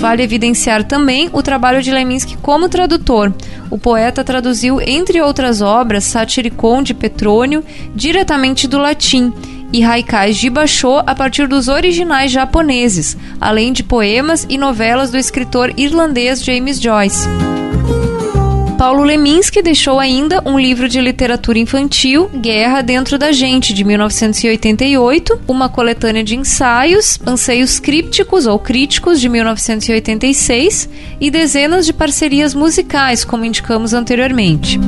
Vale 0.00 0.22
evidenciar 0.22 0.82
também 0.82 1.28
o 1.30 1.42
trabalho 1.42 1.82
de 1.82 1.90
Leminski 1.90 2.34
como 2.38 2.70
tradutor. 2.70 3.34
O 3.70 3.76
poeta 3.76 4.24
traduziu, 4.24 4.80
entre 4.80 5.20
outras 5.20 5.60
obras, 5.60 6.04
Satiricon 6.04 6.82
de 6.82 6.94
Petrônio, 6.94 7.62
diretamente 7.94 8.66
do 8.66 8.78
latim, 8.78 9.30
e 9.70 9.84
haikais 9.84 10.38
de 10.38 10.48
Basho 10.48 11.02
a 11.06 11.14
partir 11.14 11.46
dos 11.46 11.68
originais 11.68 12.32
japoneses, 12.32 13.14
além 13.38 13.74
de 13.74 13.84
poemas 13.84 14.46
e 14.48 14.56
novelas 14.56 15.10
do 15.10 15.18
escritor 15.18 15.70
irlandês 15.76 16.42
James 16.42 16.80
Joyce. 16.80 17.28
Paulo 18.80 19.04
Leminski 19.04 19.60
deixou 19.60 20.00
ainda 20.00 20.42
um 20.46 20.58
livro 20.58 20.88
de 20.88 21.02
literatura 21.02 21.58
infantil, 21.58 22.30
Guerra 22.34 22.80
Dentro 22.80 23.18
da 23.18 23.30
Gente, 23.30 23.74
de 23.74 23.84
1988, 23.84 25.38
uma 25.46 25.68
coletânea 25.68 26.24
de 26.24 26.34
ensaios, 26.34 27.18
Anseios 27.26 27.78
Crípticos 27.78 28.46
ou 28.46 28.58
Críticos, 28.58 29.20
de 29.20 29.28
1986, 29.28 30.88
e 31.20 31.30
dezenas 31.30 31.84
de 31.84 31.92
parcerias 31.92 32.54
musicais, 32.54 33.22
como 33.22 33.44
indicamos 33.44 33.92
anteriormente. 33.92 34.80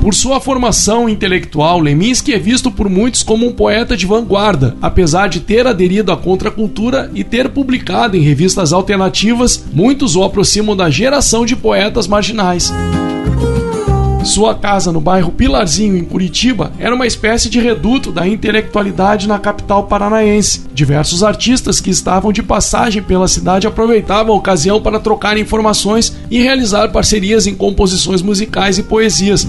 Por 0.00 0.14
sua 0.14 0.40
formação 0.40 1.08
intelectual, 1.08 1.80
Leminski 1.80 2.32
é 2.32 2.38
visto 2.38 2.70
por 2.70 2.88
muitos 2.88 3.22
como 3.22 3.46
um 3.46 3.52
poeta 3.52 3.96
de 3.96 4.06
vanguarda, 4.06 4.76
apesar 4.80 5.28
de 5.28 5.40
ter 5.40 5.66
aderido 5.66 6.12
à 6.12 6.16
contracultura 6.16 7.10
e 7.14 7.24
ter 7.24 7.48
publicado 7.48 8.16
em 8.16 8.20
revistas 8.20 8.72
alternativas, 8.72 9.64
muitos 9.72 10.14
o 10.14 10.22
aproximam 10.22 10.76
da 10.76 10.88
geração 10.88 11.44
de 11.44 11.56
poetas 11.56 12.06
marginais. 12.06 12.72
Sua 14.24 14.54
casa 14.54 14.92
no 14.92 15.00
bairro 15.00 15.32
Pilarzinho, 15.32 15.96
em 15.96 16.04
Curitiba, 16.04 16.72
era 16.78 16.94
uma 16.94 17.06
espécie 17.06 17.48
de 17.48 17.60
reduto 17.60 18.12
da 18.12 18.26
intelectualidade 18.26 19.26
na 19.26 19.38
capital 19.38 19.84
paranaense. 19.84 20.62
Diversos 20.74 21.22
artistas 21.22 21.80
que 21.80 21.90
estavam 21.90 22.32
de 22.32 22.42
passagem 22.42 23.02
pela 23.02 23.28
cidade 23.28 23.66
aproveitavam 23.66 24.34
a 24.34 24.38
ocasião 24.38 24.82
para 24.82 25.00
trocar 25.00 25.38
informações 25.38 26.14
e 26.30 26.42
realizar 26.42 26.88
parcerias 26.88 27.46
em 27.46 27.54
composições 27.54 28.20
musicais 28.20 28.76
e 28.76 28.82
poesias. 28.82 29.46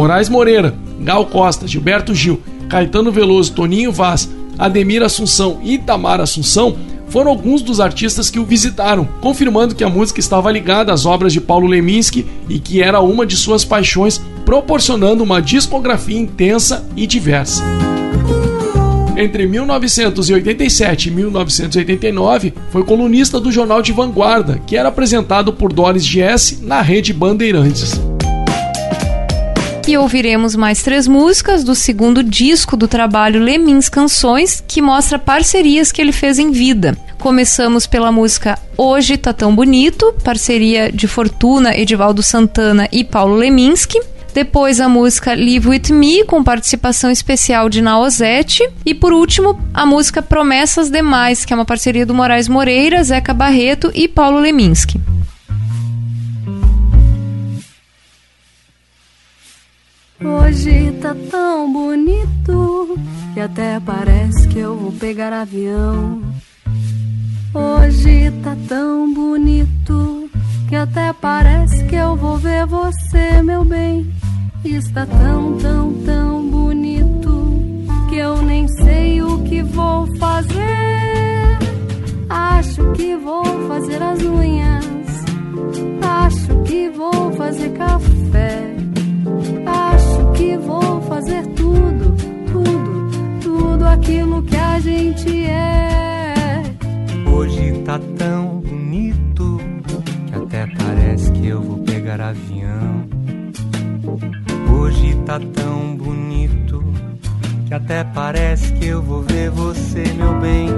Moraes 0.00 0.30
Moreira, 0.30 0.74
Gal 1.00 1.26
Costa, 1.26 1.68
Gilberto 1.68 2.14
Gil, 2.14 2.40
Caetano 2.70 3.12
Veloso, 3.12 3.52
Toninho 3.52 3.92
Vaz, 3.92 4.30
Ademir 4.58 5.02
Assunção 5.02 5.60
e 5.62 5.74
Itamar 5.74 6.22
Assunção 6.22 6.74
foram 7.10 7.30
alguns 7.30 7.60
dos 7.60 7.80
artistas 7.80 8.30
que 8.30 8.38
o 8.38 8.44
visitaram, 8.46 9.06
confirmando 9.20 9.74
que 9.74 9.84
a 9.84 9.90
música 9.90 10.18
estava 10.18 10.50
ligada 10.50 10.90
às 10.90 11.04
obras 11.04 11.34
de 11.34 11.40
Paulo 11.40 11.66
Leminski 11.66 12.24
e 12.48 12.58
que 12.58 12.80
era 12.82 13.02
uma 13.02 13.26
de 13.26 13.36
suas 13.36 13.62
paixões, 13.62 14.18
proporcionando 14.46 15.22
uma 15.22 15.42
discografia 15.42 16.18
intensa 16.18 16.88
e 16.96 17.06
diversa. 17.06 17.62
Entre 19.18 19.46
1987 19.46 21.08
e 21.08 21.12
1989, 21.12 22.54
foi 22.70 22.84
colunista 22.84 23.38
do 23.38 23.52
jornal 23.52 23.82
de 23.82 23.92
vanguarda, 23.92 24.58
que 24.66 24.78
era 24.78 24.88
apresentado 24.88 25.52
por 25.52 25.70
Doris 25.70 26.06
Giesse 26.06 26.60
na 26.62 26.80
rede 26.80 27.12
Bandeirantes. 27.12 28.00
E 29.90 29.98
ouviremos 29.98 30.54
mais 30.54 30.84
três 30.84 31.08
músicas 31.08 31.64
do 31.64 31.74
segundo 31.74 32.22
disco 32.22 32.76
do 32.76 32.86
trabalho 32.86 33.42
Lemins 33.42 33.88
Canções, 33.88 34.62
que 34.64 34.80
mostra 34.80 35.18
parcerias 35.18 35.90
que 35.90 36.00
ele 36.00 36.12
fez 36.12 36.38
em 36.38 36.52
vida. 36.52 36.96
Começamos 37.18 37.88
pela 37.88 38.12
música 38.12 38.56
Hoje 38.76 39.16
Tá 39.16 39.32
Tão 39.32 39.52
Bonito, 39.52 40.14
parceria 40.22 40.92
de 40.92 41.08
Fortuna, 41.08 41.76
Edivaldo 41.76 42.22
Santana 42.22 42.88
e 42.92 43.02
Paulo 43.02 43.34
Leminski. 43.34 44.00
Depois 44.32 44.80
a 44.80 44.88
música 44.88 45.34
Live 45.34 45.66
With 45.66 45.90
Me, 45.90 46.22
com 46.22 46.44
participação 46.44 47.10
especial 47.10 47.68
de 47.68 47.82
Naozete. 47.82 48.62
E 48.86 48.94
por 48.94 49.12
último, 49.12 49.60
a 49.74 49.84
música 49.84 50.22
Promessas 50.22 50.88
Demais, 50.88 51.44
que 51.44 51.52
é 51.52 51.56
uma 51.56 51.64
parceria 51.64 52.06
do 52.06 52.14
Moraes 52.14 52.46
Moreira, 52.46 53.02
Zeca 53.02 53.34
Barreto 53.34 53.90
e 53.92 54.06
Paulo 54.06 54.38
Leminski. 54.38 55.00
Hoje 60.22 60.92
tá 61.00 61.16
tão 61.30 61.72
bonito 61.72 62.98
que 63.32 63.40
até 63.40 63.80
parece 63.80 64.46
que 64.48 64.58
eu 64.58 64.76
vou 64.76 64.92
pegar 64.92 65.32
avião. 65.32 66.20
Hoje 67.54 68.30
tá 68.42 68.54
tão 68.68 69.14
bonito 69.14 70.30
que 70.68 70.76
até 70.76 71.10
parece 71.14 71.84
que 71.84 71.94
eu 71.94 72.16
vou 72.16 72.36
ver 72.36 72.66
você, 72.66 73.42
meu 73.42 73.64
bem. 73.64 74.12
Está 74.62 75.06
tão, 75.06 75.56
tão, 75.56 75.94
tão 76.04 76.50
bonito 76.50 77.80
que 78.10 78.16
eu 78.16 78.42
nem 78.42 78.68
sei 78.68 79.22
o 79.22 79.42
que 79.44 79.62
vou 79.62 80.06
fazer. 80.18 81.58
Acho 82.28 82.92
que 82.92 83.16
vou 83.16 83.44
fazer 83.66 84.02
as 84.02 84.20
unhas. 84.20 84.84
Acho 86.02 86.62
que 86.64 86.90
vou 86.90 87.32
fazer 87.32 87.70
café 87.70 88.79
vou 90.56 91.00
fazer 91.02 91.46
tudo, 91.48 92.16
tudo, 92.50 93.40
tudo 93.42 93.86
aquilo 93.86 94.42
que 94.42 94.56
a 94.56 94.78
gente 94.80 95.46
é. 95.46 96.62
Hoje 97.32 97.72
tá 97.84 97.98
tão 98.18 98.60
bonito 98.60 99.60
que 100.26 100.34
até 100.34 100.66
parece 100.78 101.32
que 101.32 101.46
eu 101.46 101.60
vou 101.60 101.78
pegar 101.78 102.20
avião. 102.20 103.08
Hoje 104.72 105.14
tá 105.26 105.38
tão 105.38 105.96
bonito 105.96 106.82
que 107.66 107.74
até 107.74 108.02
parece 108.02 108.72
que 108.72 108.86
eu 108.86 109.02
vou 109.02 109.22
ver 109.22 109.50
você, 109.50 110.02
meu 110.14 110.40
bem. 110.40 110.68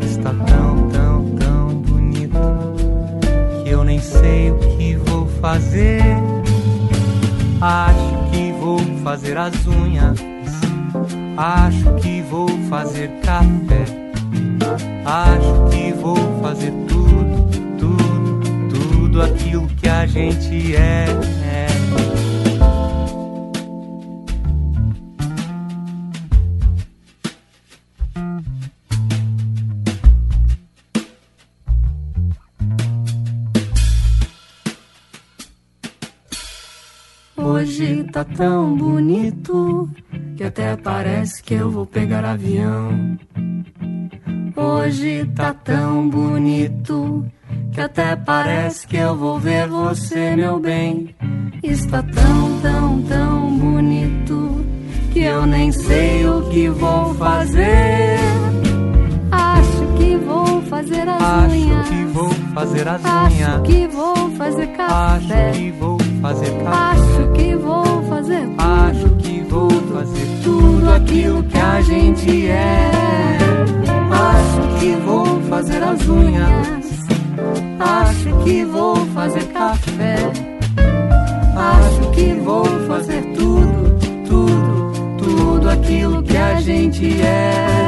Está 0.00 0.30
tão, 0.30 0.88
tão, 0.88 1.36
tão 1.36 1.68
bonito 1.76 2.38
que 3.64 3.70
eu 3.70 3.84
nem 3.84 3.98
sei 3.98 4.50
o 4.50 4.58
que 4.58 4.96
vou 4.96 5.26
fazer. 5.40 6.02
Acho 7.64 8.30
que 8.32 8.50
vou 8.58 8.80
fazer 9.04 9.38
as 9.38 9.54
unhas. 9.68 10.18
Acho 11.36 11.94
que 12.02 12.20
vou 12.22 12.48
fazer 12.68 13.08
café. 13.22 13.84
Acho 15.04 15.70
que 15.70 15.92
vou 15.92 16.16
fazer 16.42 16.72
tudo, 16.88 17.48
tudo, 17.78 18.68
tudo 18.68 19.22
aquilo 19.22 19.68
que 19.80 19.88
a 19.88 20.04
gente 20.06 20.74
é. 20.74 21.06
Tá 38.24 38.36
tão 38.36 38.76
bonito 38.76 39.90
que 40.36 40.44
até 40.44 40.76
parece 40.76 41.42
que 41.42 41.54
eu 41.54 41.70
vou 41.70 41.84
pegar 41.86 42.24
avião. 42.24 43.18
Hoje 44.54 45.28
tá 45.34 45.52
tão 45.52 46.08
bonito 46.08 47.24
que 47.72 47.80
até 47.80 48.14
parece 48.14 48.86
que 48.86 48.96
eu 48.96 49.16
vou 49.16 49.40
ver 49.40 49.66
você, 49.68 50.36
meu 50.36 50.60
bem. 50.60 51.12
Está 51.64 52.02
tão, 52.02 52.60
tão, 52.60 53.02
tão 53.02 53.58
bonito 53.58 54.64
que 55.12 55.20
eu 55.20 55.44
nem 55.46 55.72
sei 55.72 56.24
o 56.26 56.42
que 56.48 56.68
vou 56.68 57.14
fazer. 57.14 58.18
Acho 59.32 59.86
que 59.98 60.16
vou 60.16 60.62
fazer 60.62 61.08
as 61.08 61.22
Acho 61.22 61.54
unhas. 61.56 61.88
que 61.88 62.04
vou 62.04 62.30
fazer 62.54 62.88
as 62.88 63.04
Acho 63.04 63.34
unhas. 63.36 63.62
que 63.62 63.86
vou 63.88 64.30
fazer 64.36 64.66
café. 64.68 64.94
Acho 65.48 65.58
que 65.58 65.70
vou 65.72 65.98
fazer 66.20 66.50
café. 66.62 67.00
Acho 67.00 67.32
que 67.32 67.56
vou 67.56 67.81
fazer 68.22 68.46
tudo. 68.46 68.54
Acho 68.58 69.08
que 69.16 69.40
vou 69.42 69.70
fazer 69.70 70.26
tudo 70.42 70.90
aquilo 70.90 71.42
que 71.42 71.58
a 71.58 71.80
gente 71.82 72.46
é. 72.48 72.90
Acho 74.10 74.80
que 74.80 74.92
vou 75.04 75.40
fazer 75.42 75.82
as 75.82 76.08
unhas. 76.08 76.86
Acho 77.78 78.44
que 78.44 78.64
vou 78.64 78.96
fazer 79.06 79.44
café. 79.46 80.16
Acho 81.56 82.10
que 82.12 82.32
vou 82.34 82.64
fazer 82.86 83.22
tudo, 83.34 83.98
tudo, 84.26 84.92
tudo 85.18 85.70
aquilo 85.70 86.22
que 86.22 86.36
a 86.36 86.60
gente 86.60 87.20
é. 87.20 87.81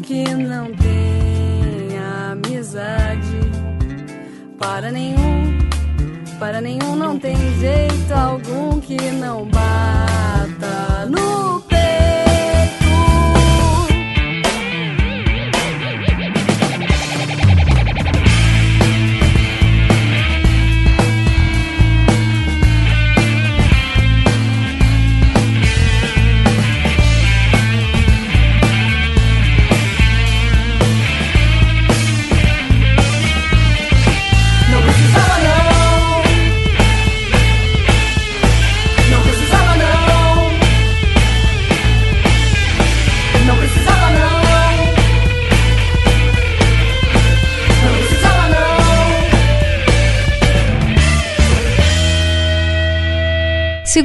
Que 0.00 0.34
não 0.34 0.66
tem 0.74 1.98
amizade 2.30 3.40
para 4.58 4.90
nenhum. 4.90 5.58
Para 6.38 6.60
nenhum 6.60 6.96
não 6.96 7.18
tem 7.18 7.36
jeito 7.58 8.12
algum 8.12 8.80
que 8.80 8.96
não 9.12 9.44
bata 9.46 10.87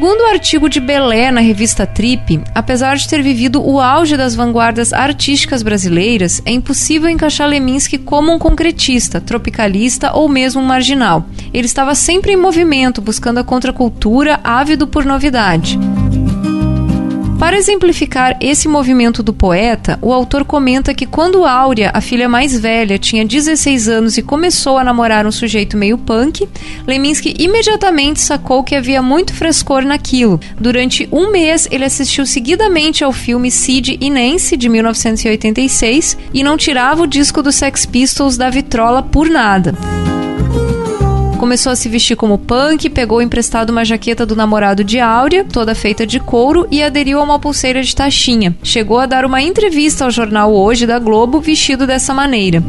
Segundo 0.03 0.19
o 0.19 0.31
artigo 0.31 0.67
de 0.67 0.81
Belé 0.81 1.31
na 1.31 1.39
revista 1.39 1.87
Trip, 1.87 2.43
apesar 2.53 2.97
de 2.97 3.07
ter 3.07 3.23
vivido 3.23 3.65
o 3.65 3.79
auge 3.79 4.17
das 4.17 4.35
vanguardas 4.35 4.91
artísticas 4.91 5.63
brasileiras, 5.63 6.41
é 6.45 6.51
impossível 6.51 7.09
encaixar 7.09 7.47
Leminski 7.47 7.97
como 7.97 8.33
um 8.33 8.37
concretista, 8.37 9.21
tropicalista 9.21 10.11
ou 10.11 10.27
mesmo 10.27 10.61
um 10.61 10.65
marginal. 10.65 11.25
Ele 11.53 11.67
estava 11.67 11.95
sempre 11.95 12.33
em 12.33 12.35
movimento, 12.35 13.01
buscando 13.01 13.37
a 13.37 13.45
contracultura, 13.45 14.41
ávido 14.43 14.85
por 14.85 15.05
novidade. 15.05 15.79
Para 17.43 17.57
exemplificar 17.57 18.37
esse 18.39 18.69
movimento 18.69 19.21
do 19.21 19.33
poeta, 19.33 19.99
o 20.01 20.13
autor 20.13 20.45
comenta 20.45 20.93
que 20.93 21.05
quando 21.05 21.43
Áurea, 21.43 21.91
a 21.93 21.99
filha 21.99 22.29
mais 22.29 22.57
velha, 22.57 22.97
tinha 22.97 23.25
16 23.25 23.89
anos 23.89 24.17
e 24.17 24.21
começou 24.21 24.77
a 24.77 24.83
namorar 24.83 25.27
um 25.27 25.31
sujeito 25.31 25.75
meio 25.75 25.97
punk, 25.97 26.47
Leminski 26.87 27.35
imediatamente 27.37 28.21
sacou 28.21 28.63
que 28.63 28.73
havia 28.73 29.01
muito 29.01 29.33
frescor 29.33 29.83
naquilo. 29.83 30.39
Durante 30.57 31.05
um 31.11 31.31
mês, 31.31 31.67
ele 31.69 31.83
assistiu 31.83 32.25
seguidamente 32.25 33.03
ao 33.03 33.11
filme 33.11 33.51
Sid 33.51 33.97
e 33.99 34.09
Nancy, 34.09 34.55
de 34.55 34.69
1986, 34.69 36.17
e 36.33 36.43
não 36.45 36.55
tirava 36.55 37.03
o 37.03 37.07
disco 37.07 37.43
dos 37.43 37.55
Sex 37.55 37.85
Pistols 37.85 38.37
da 38.37 38.49
vitrola 38.49 39.03
por 39.03 39.29
nada. 39.29 39.75
Começou 41.43 41.73
a 41.73 41.75
se 41.75 41.89
vestir 41.89 42.15
como 42.15 42.37
punk, 42.37 42.89
pegou 42.89 43.21
emprestado 43.21 43.71
uma 43.71 43.83
jaqueta 43.83 44.25
do 44.25 44.33
namorado 44.33 44.81
de 44.81 45.01
Áurea, 45.01 45.43
toda 45.43 45.75
feita 45.75 46.07
de 46.07 46.17
couro, 46.17 46.65
e 46.71 46.81
aderiu 46.81 47.19
a 47.19 47.23
uma 47.23 47.37
pulseira 47.37 47.83
de 47.83 47.93
taxinha. 47.93 48.55
Chegou 48.63 48.97
a 48.97 49.05
dar 49.05 49.25
uma 49.25 49.41
entrevista 49.41 50.05
ao 50.05 50.09
jornal 50.09 50.53
Hoje 50.53 50.87
da 50.87 50.97
Globo 50.97 51.41
vestido 51.41 51.85
dessa 51.85 52.13
maneira. 52.13 52.63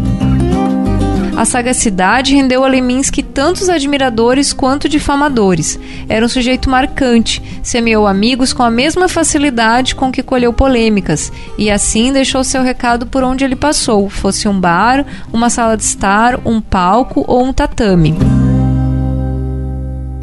A 1.36 1.44
sagacidade 1.44 2.34
rendeu 2.34 2.64
a 2.64 2.68
Leminski 2.68 3.22
tantos 3.22 3.68
admiradores 3.68 4.52
quanto 4.52 4.88
difamadores. 4.88 5.78
Era 6.08 6.26
um 6.26 6.28
sujeito 6.28 6.68
marcante, 6.68 7.40
semeou 7.62 8.08
amigos 8.08 8.52
com 8.52 8.64
a 8.64 8.72
mesma 8.72 9.06
facilidade 9.06 9.94
com 9.94 10.10
que 10.10 10.20
colheu 10.20 10.52
polêmicas, 10.52 11.32
e 11.56 11.70
assim 11.70 12.12
deixou 12.12 12.42
seu 12.42 12.60
recado 12.60 13.06
por 13.06 13.22
onde 13.22 13.44
ele 13.44 13.54
passou, 13.54 14.10
fosse 14.10 14.48
um 14.48 14.58
bar, 14.58 15.06
uma 15.32 15.48
sala 15.48 15.76
de 15.76 15.84
estar, 15.84 16.40
um 16.44 16.60
palco 16.60 17.24
ou 17.28 17.44
um 17.44 17.52
tatame. 17.52 18.16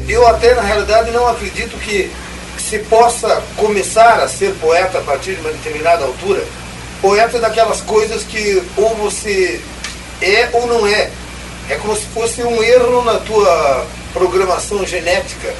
Eu 0.08 0.26
até, 0.26 0.54
na 0.54 0.62
realidade, 0.62 1.10
não 1.10 1.28
acredito 1.28 1.78
que 1.78 2.10
se 2.58 2.78
possa 2.80 3.42
começar 3.56 4.20
a 4.20 4.28
ser 4.28 4.54
poeta 4.54 4.98
a 4.98 5.02
partir 5.02 5.34
de 5.34 5.40
uma 5.40 5.52
determinada 5.52 6.04
altura. 6.04 6.42
Poeta 7.00 7.36
é 7.36 7.40
daquelas 7.40 7.80
coisas 7.80 8.22
que 8.22 8.62
ou 8.76 8.94
você 8.96 9.60
é 10.20 10.48
ou 10.52 10.66
não 10.66 10.86
é. 10.86 11.10
É 11.68 11.76
como 11.76 11.96
se 11.96 12.06
fosse 12.06 12.42
um 12.42 12.62
erro 12.62 13.02
na 13.04 13.18
tua 13.18 13.86
programação 14.12 14.86
genética. 14.86 15.54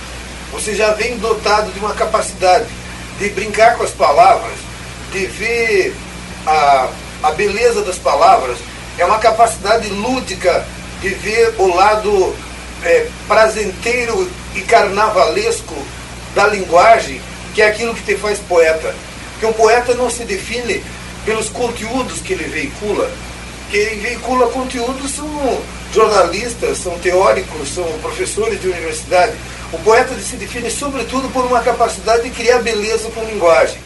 Você 0.52 0.74
já 0.74 0.92
vem 0.92 1.18
dotado 1.18 1.72
de 1.72 1.78
uma 1.78 1.94
capacidade 1.94 2.66
de 3.18 3.28
brincar 3.30 3.76
com 3.76 3.84
as 3.84 3.90
palavras, 3.90 4.58
de 5.12 5.26
ver 5.26 5.94
a, 6.46 6.88
a 7.22 7.30
beleza 7.32 7.82
das 7.82 7.96
palavras. 7.96 8.58
É 8.98 9.04
uma 9.04 9.18
capacidade 9.18 9.88
lúdica 9.88 10.66
de 11.00 11.08
ver 11.08 11.54
o 11.58 11.74
lado 11.74 12.36
é, 12.84 13.06
prazenteiro 13.26 14.30
e 14.54 14.60
carnavalesco 14.62 15.74
da 16.34 16.46
linguagem, 16.46 17.20
que 17.54 17.62
é 17.62 17.68
aquilo 17.68 17.94
que 17.94 18.02
te 18.02 18.16
faz 18.16 18.38
poeta. 18.40 18.94
Porque 19.32 19.46
um 19.46 19.52
poeta 19.52 19.94
não 19.94 20.10
se 20.10 20.24
define 20.24 20.82
pelos 21.24 21.48
conteúdos 21.48 22.20
que 22.20 22.32
ele 22.32 22.44
veicula. 22.44 23.10
Quem 23.70 23.98
veicula 24.00 24.48
conteúdos 24.48 25.10
são 25.10 25.28
jornalistas, 25.92 26.78
são 26.78 26.98
teóricos, 26.98 27.68
são 27.68 27.84
professores 28.00 28.60
de 28.60 28.68
universidade. 28.68 29.32
O 29.72 29.78
poeta 29.78 30.14
se 30.20 30.36
define 30.36 30.70
sobretudo 30.70 31.28
por 31.30 31.44
uma 31.46 31.60
capacidade 31.60 32.24
de 32.24 32.30
criar 32.30 32.58
beleza 32.58 33.10
com 33.10 33.24
linguagem. 33.24 33.78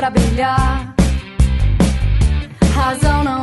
pra 0.00 0.08
brilhar. 0.08 0.94
Razão 2.74 3.22
não 3.22 3.39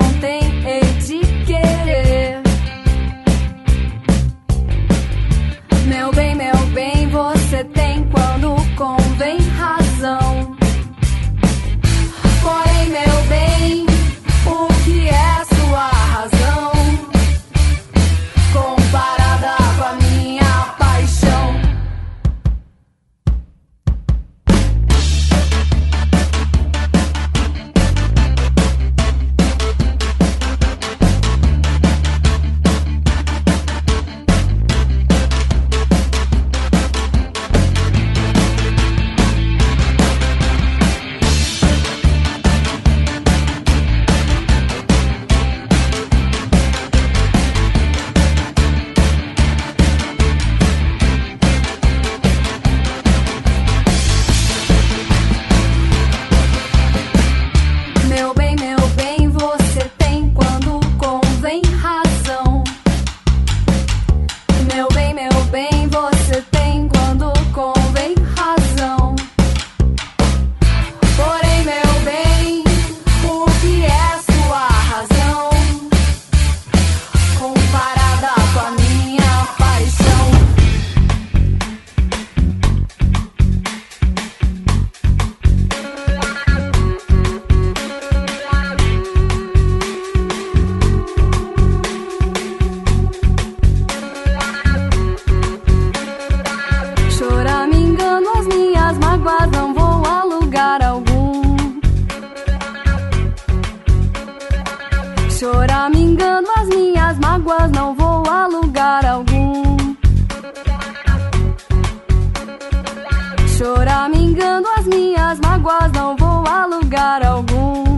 Choramingando 113.57 114.67
as 114.77 114.85
minhas 114.85 115.39
mágoas, 115.39 115.91
não 115.91 116.15
vou 116.15 116.47
a 116.47 116.67
lugar 116.67 117.25
algum. 117.25 117.97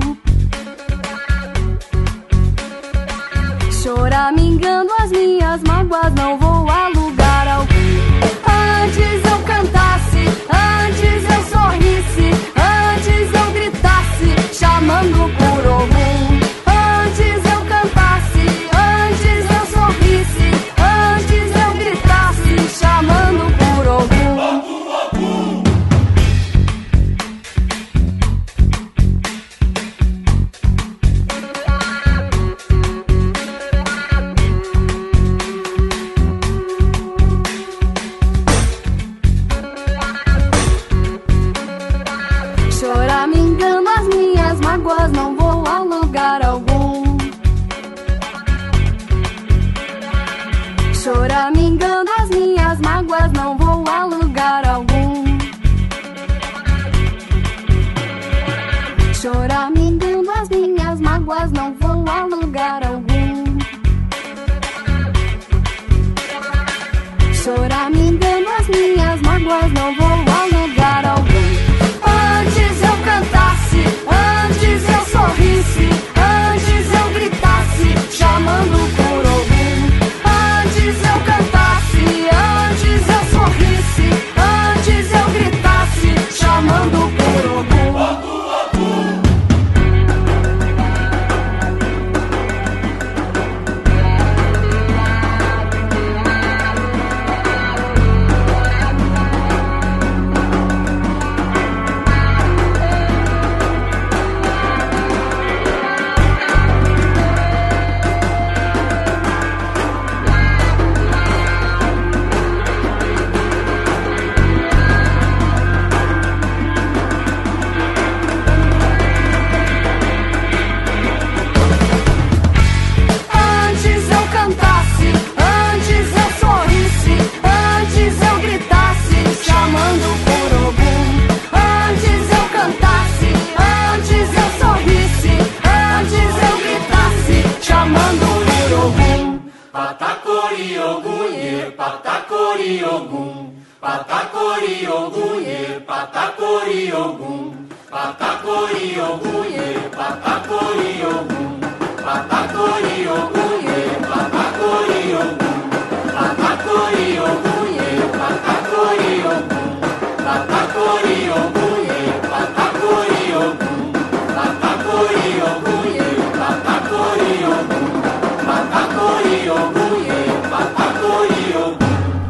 Choramingando 3.69 4.89
as 5.01 5.11
minhas 5.11 5.61
mágoas, 5.63 6.13
não 6.15 6.37
vou 6.37 6.69
a 6.69 6.87
lugar 6.87 7.08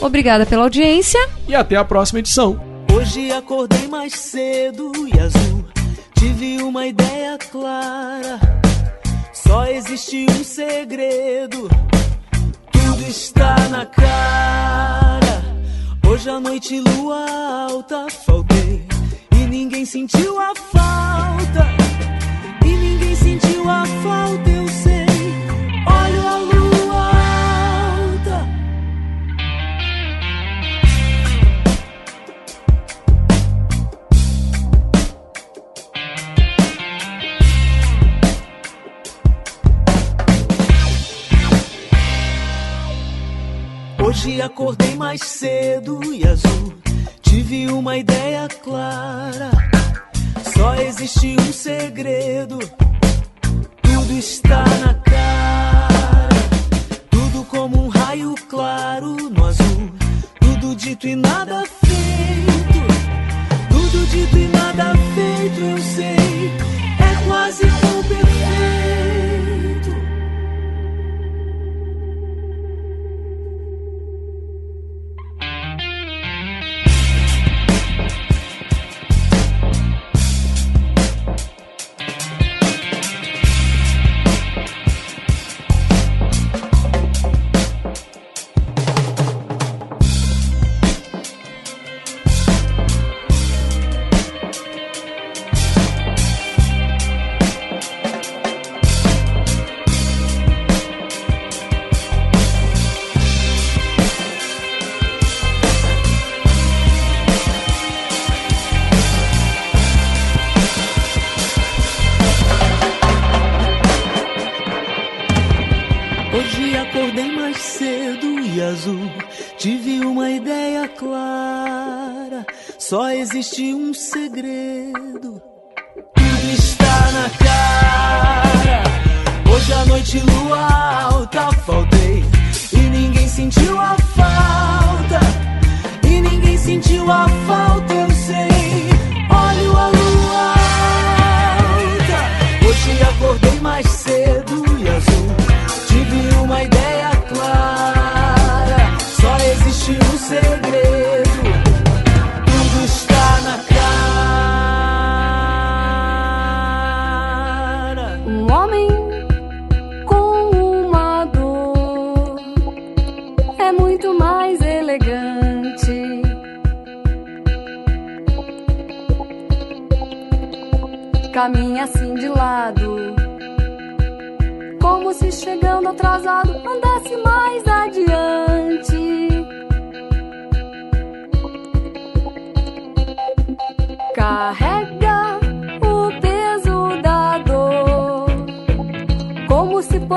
Obrigada 0.00 0.46
pela 0.46 0.62
audiência 0.62 1.20
e 1.46 1.54
até 1.54 1.76
a 1.76 1.84
próxima 1.84 2.20
edição. 2.20 2.58
Hoje 2.94 3.30
acordei 3.30 3.86
mais 3.88 4.14
cedo 4.14 4.90
e 5.06 5.20
azul 5.20 5.64
tive 6.18 6.62
uma 6.62 6.86
ideia 6.86 7.38
clara. 7.38 8.40
Só 9.32 9.66
existe 9.66 10.26
um 10.30 10.42
segredo, 10.42 11.68
tudo 12.72 13.02
está 13.06 13.68
na 13.68 13.86
cara. 13.86 15.44
Hoje 16.06 16.28
à 16.30 16.40
noite, 16.40 16.80
lua 16.80 17.26
alta, 17.70 18.06
faltei 18.26 18.82
e 19.32 19.46
ninguém 19.46 19.84
sentiu 19.84 20.40
a 20.40 20.54
falta. 20.54 21.97
Sentiu 23.28 23.68
a 23.68 23.84
falta, 23.84 24.48
eu 24.48 24.66
sei. 24.68 25.06
Olho 25.86 26.26
a 26.26 26.38
lua 26.38 27.10
alta. 27.98 28.48
Hoje 44.02 44.40
acordei 44.40 44.94
mais 44.94 45.20
cedo 45.20 46.00
e 46.14 46.26
azul. 46.26 46.72
Tive 47.20 47.66
uma 47.68 47.98
ideia 47.98 48.48
clara. 48.64 49.50
Só 50.56 50.74
existe 50.76 51.36
um 51.38 51.52
segredo. 51.52 52.58
Tudo 54.08 54.20
está 54.20 54.64
na 54.64 54.94
cara. 54.94 56.28
Tudo 57.10 57.44
como 57.44 57.84
um 57.84 57.88
raio 57.88 58.34
claro 58.48 59.14
no 59.28 59.44
azul. 59.44 59.92
Tudo 60.40 60.74
dito 60.74 61.06
e 61.06 61.14
nada 61.14 61.62
feito. 61.84 62.80
Tudo 63.68 64.06
dito 64.06 64.38
e 64.38 64.48
nada 64.48 64.94
feito, 65.14 65.60
eu 65.60 65.78
sei. 65.78 66.67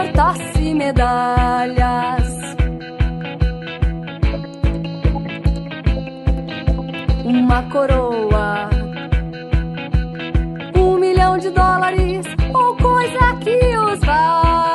Portasse 0.02 0.74
medalhas. 0.74 2.28
Uma 7.24 7.62
coroa, 7.70 8.70
um 10.76 10.98
milhão 10.98 11.38
de 11.38 11.52
dólares 11.52 12.26
ou 12.54 12.76
coisa 12.78 13.36
que 13.42 13.78
os 13.78 14.00
valha. 14.00 14.71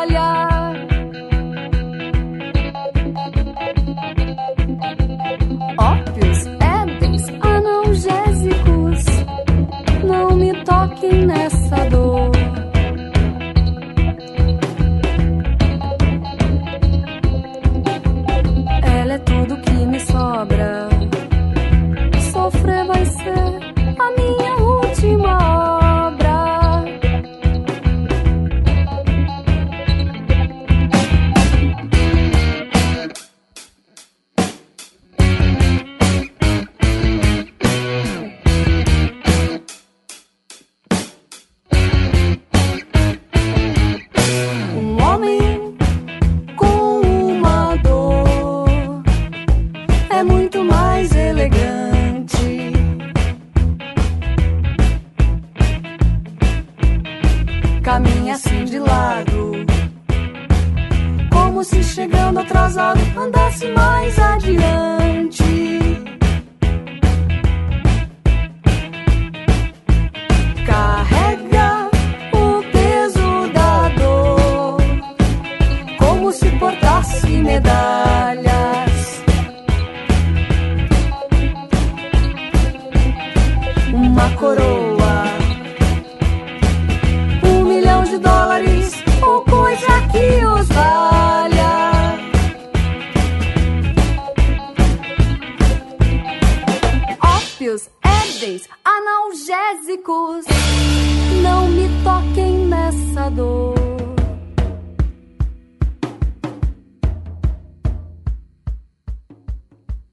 não 101.43 101.69
me 101.69 101.89
toquem 102.03 102.67
nessa 102.67 103.31
dor. 103.31 103.75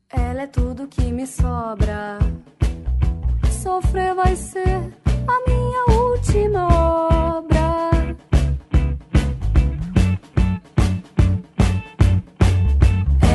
Ela 0.09 0.43
é 0.43 0.47
tudo 0.47 0.87
que 0.87 1.11
me 1.11 1.25
sobra. 1.25 2.19
Sofrer 3.61 4.13
vai 4.15 4.35
ser 4.35 4.93
a 5.27 5.49
minha 5.49 5.85
última 5.99 6.67
obra. 7.37 7.89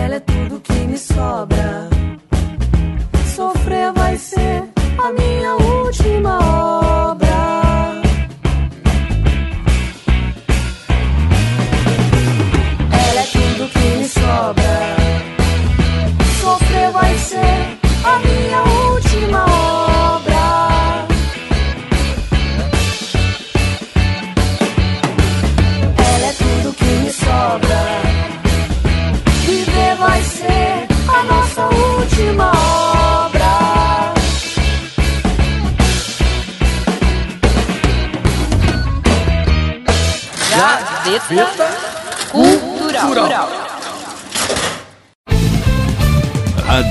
Ela 0.03 0.15
é 0.17 0.21
tudo 0.21 0.61
que 0.61 0.79
me 0.87 0.99
sobra. 0.99 1.58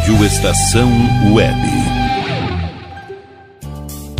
Rádio 0.07 0.23
Estação 0.23 0.89
Web. 1.33 1.86